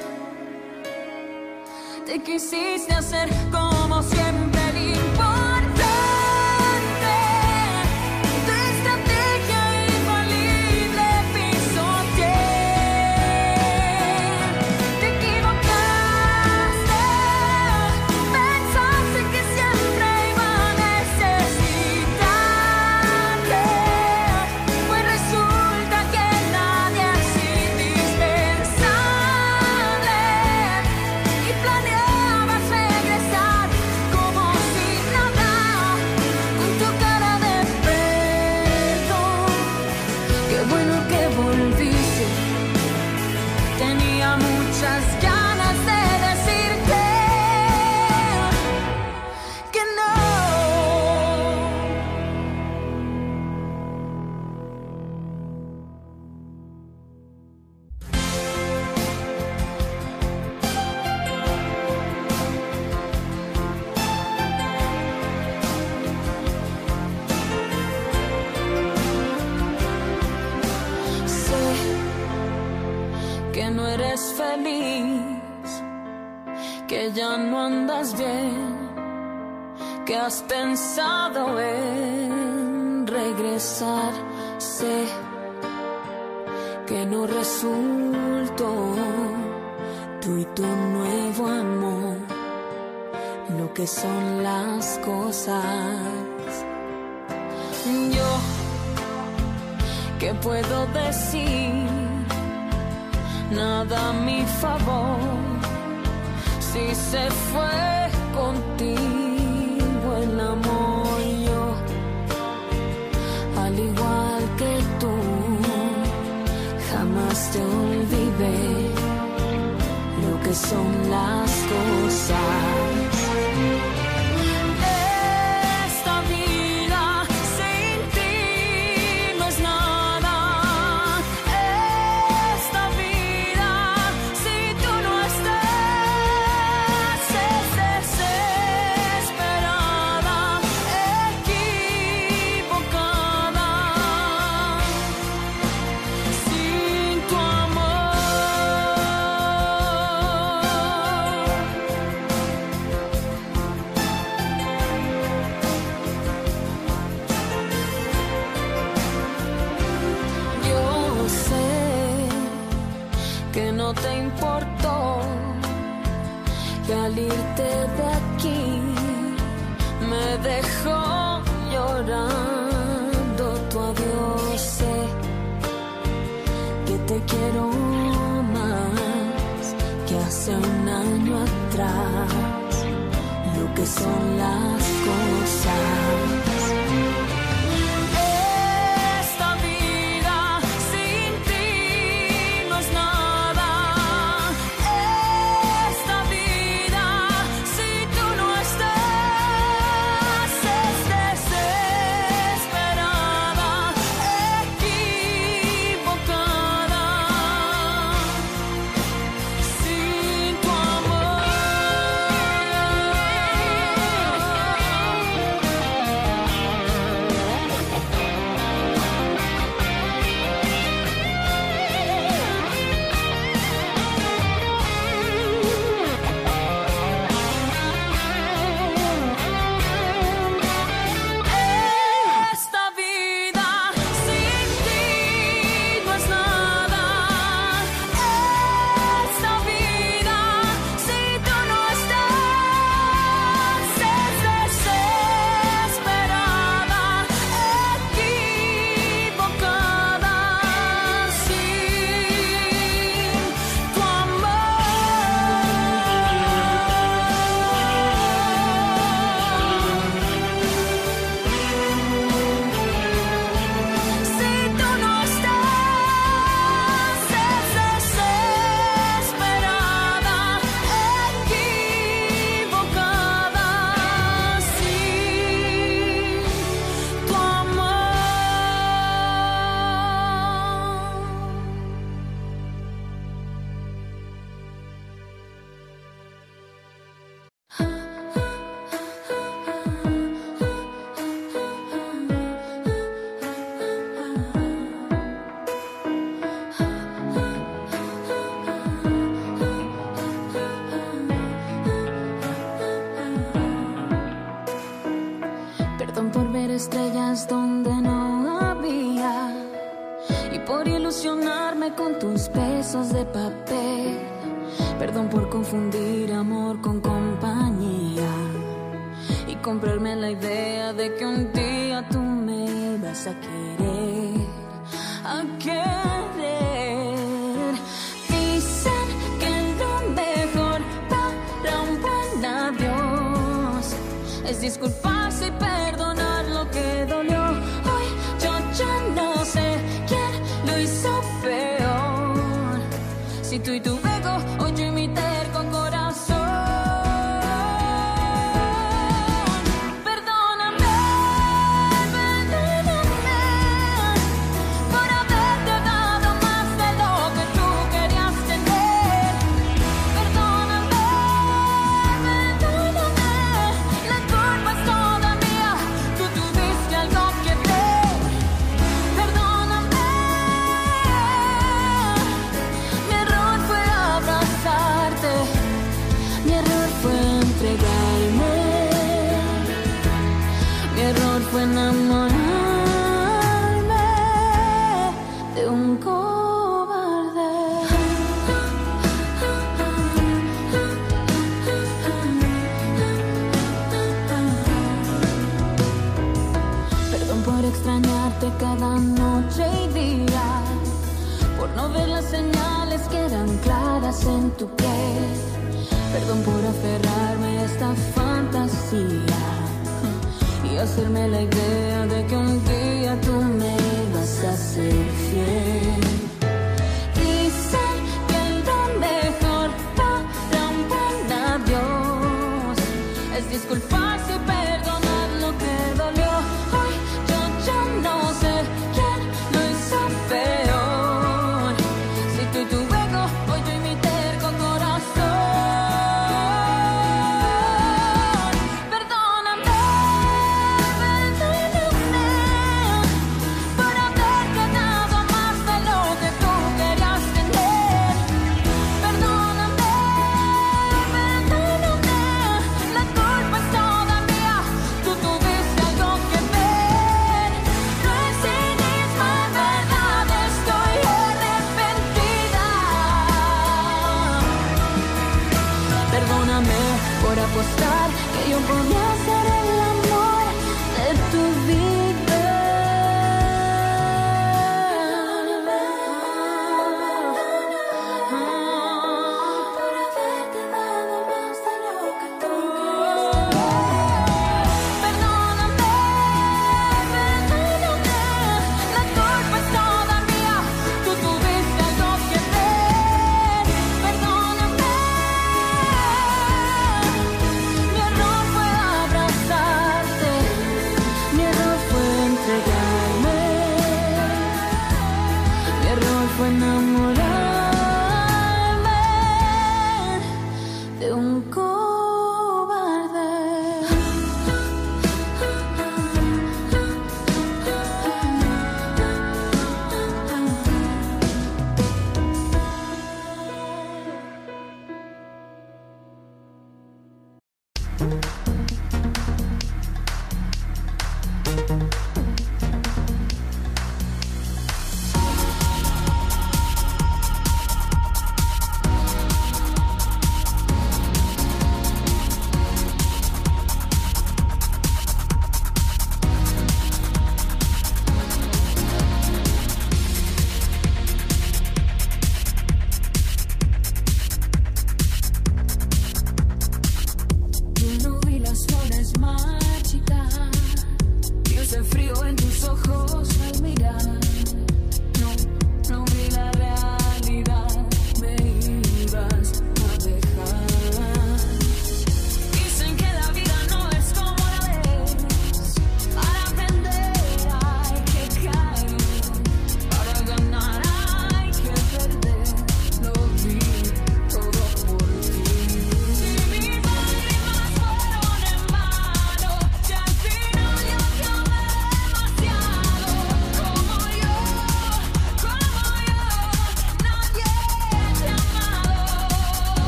Te 2.06 2.20
quisiste 2.20 2.94
hacer 2.94 3.30
como 3.52 4.02
siempre. 4.04 4.61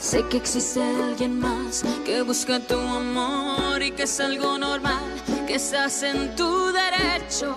Sé 0.00 0.26
que 0.28 0.38
existe 0.38 0.82
alguien 0.82 1.38
más 1.38 1.84
que 2.06 2.22
busca 2.22 2.58
tu 2.58 2.74
amor 2.74 3.82
y 3.82 3.92
que 3.92 4.04
es 4.04 4.18
algo 4.18 4.56
normal, 4.56 5.04
que 5.46 5.56
estás 5.56 6.02
en 6.02 6.34
tu 6.36 6.72
derecho 6.72 7.54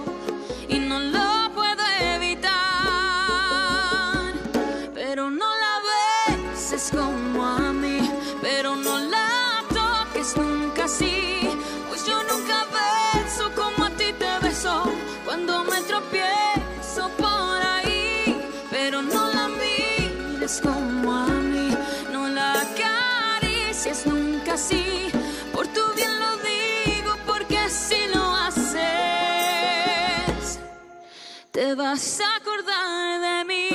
y 0.68 0.78
no 0.78 1.00
lo 1.00 1.23
nunca 24.06 24.54
así, 24.54 25.10
por 25.54 25.68
tu 25.68 25.82
bien 25.96 26.20
lo 26.20 26.38
digo 26.38 27.16
porque 27.28 27.58
así 27.58 28.08
lo 28.14 28.24
haces, 28.36 28.80
te 31.52 31.76
vas 31.76 32.20
a 32.20 32.36
acordar 32.38 33.22
de 33.22 33.46
mí. 33.46 33.70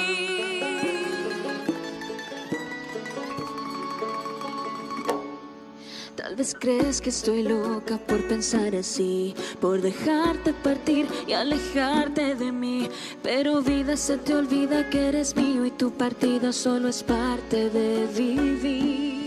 Tal 6.16 6.34
vez 6.34 6.54
crees 6.58 7.00
que 7.00 7.10
estoy 7.10 7.42
loca 7.44 7.96
por 7.96 8.26
pensar 8.26 8.74
así, 8.74 9.34
por 9.60 9.80
dejarte 9.80 10.52
partir 10.52 11.06
y 11.28 11.32
alejarte 11.32 12.34
de 12.34 12.50
mí. 12.50 12.88
Pero 13.22 13.62
vida 13.62 13.96
se 13.96 14.18
te 14.18 14.34
olvida 14.34 14.90
que 14.90 15.08
eres 15.08 15.36
mío 15.36 15.64
y 15.64 15.70
tu 15.70 15.92
partida 15.92 16.52
solo 16.52 16.88
es 16.88 17.04
parte 17.04 17.70
de 17.70 18.06
vivir. 18.06 19.17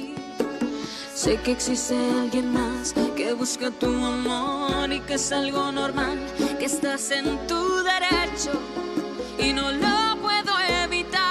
Sé 1.22 1.38
que 1.38 1.52
existe 1.52 1.96
alguien 2.20 2.52
más 2.52 2.96
que 3.16 3.34
busca 3.34 3.70
tu 3.70 3.86
amor 3.86 4.92
y 4.92 5.00
que 5.02 5.14
es 5.14 5.32
algo 5.32 5.72
normal, 5.72 6.18
que 6.58 6.66
estás 6.66 7.12
en 7.12 7.46
tu 7.46 7.62
derecho 7.84 8.54
y 9.38 9.54
no 9.54 9.72
lo 9.72 10.20
puedo 10.20 10.60
evitar. 10.84 11.22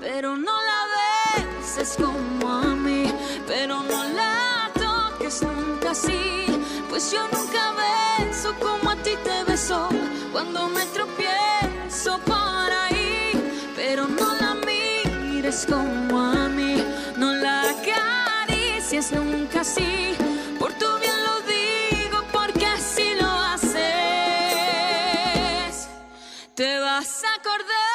Pero 0.00 0.36
no 0.36 0.52
la 0.70 0.80
beses 0.94 1.96
como 1.96 2.48
a 2.48 2.76
mí, 2.76 3.12
pero 3.48 3.82
no 3.82 4.04
la 4.04 4.70
toques 4.74 5.42
nunca 5.42 5.90
así, 5.90 6.46
pues 6.88 7.10
yo 7.10 7.26
nunca 7.32 7.74
beso 8.20 8.54
como 8.60 8.90
a 8.90 8.96
ti 9.02 9.16
te 9.24 9.42
beso 9.50 9.88
cuando 10.30 10.68
me 10.68 10.86
tropiezo 10.94 12.20
por 12.24 12.70
ahí, 12.84 13.32
pero 13.74 14.06
no 14.06 14.32
la 14.34 14.54
mires 14.64 15.66
como 15.68 16.20
a 16.20 16.48
mí, 16.48 16.57
nunca 19.12 19.60
así, 19.60 20.14
por 20.58 20.72
tu 20.74 20.86
bien 20.98 21.24
lo 21.24 21.40
digo 21.42 22.24
porque 22.32 22.66
así 22.66 23.14
lo 23.20 23.28
haces, 23.28 23.78
te 26.54 26.80
vas 26.80 27.24
a 27.24 27.34
acordar. 27.40 27.87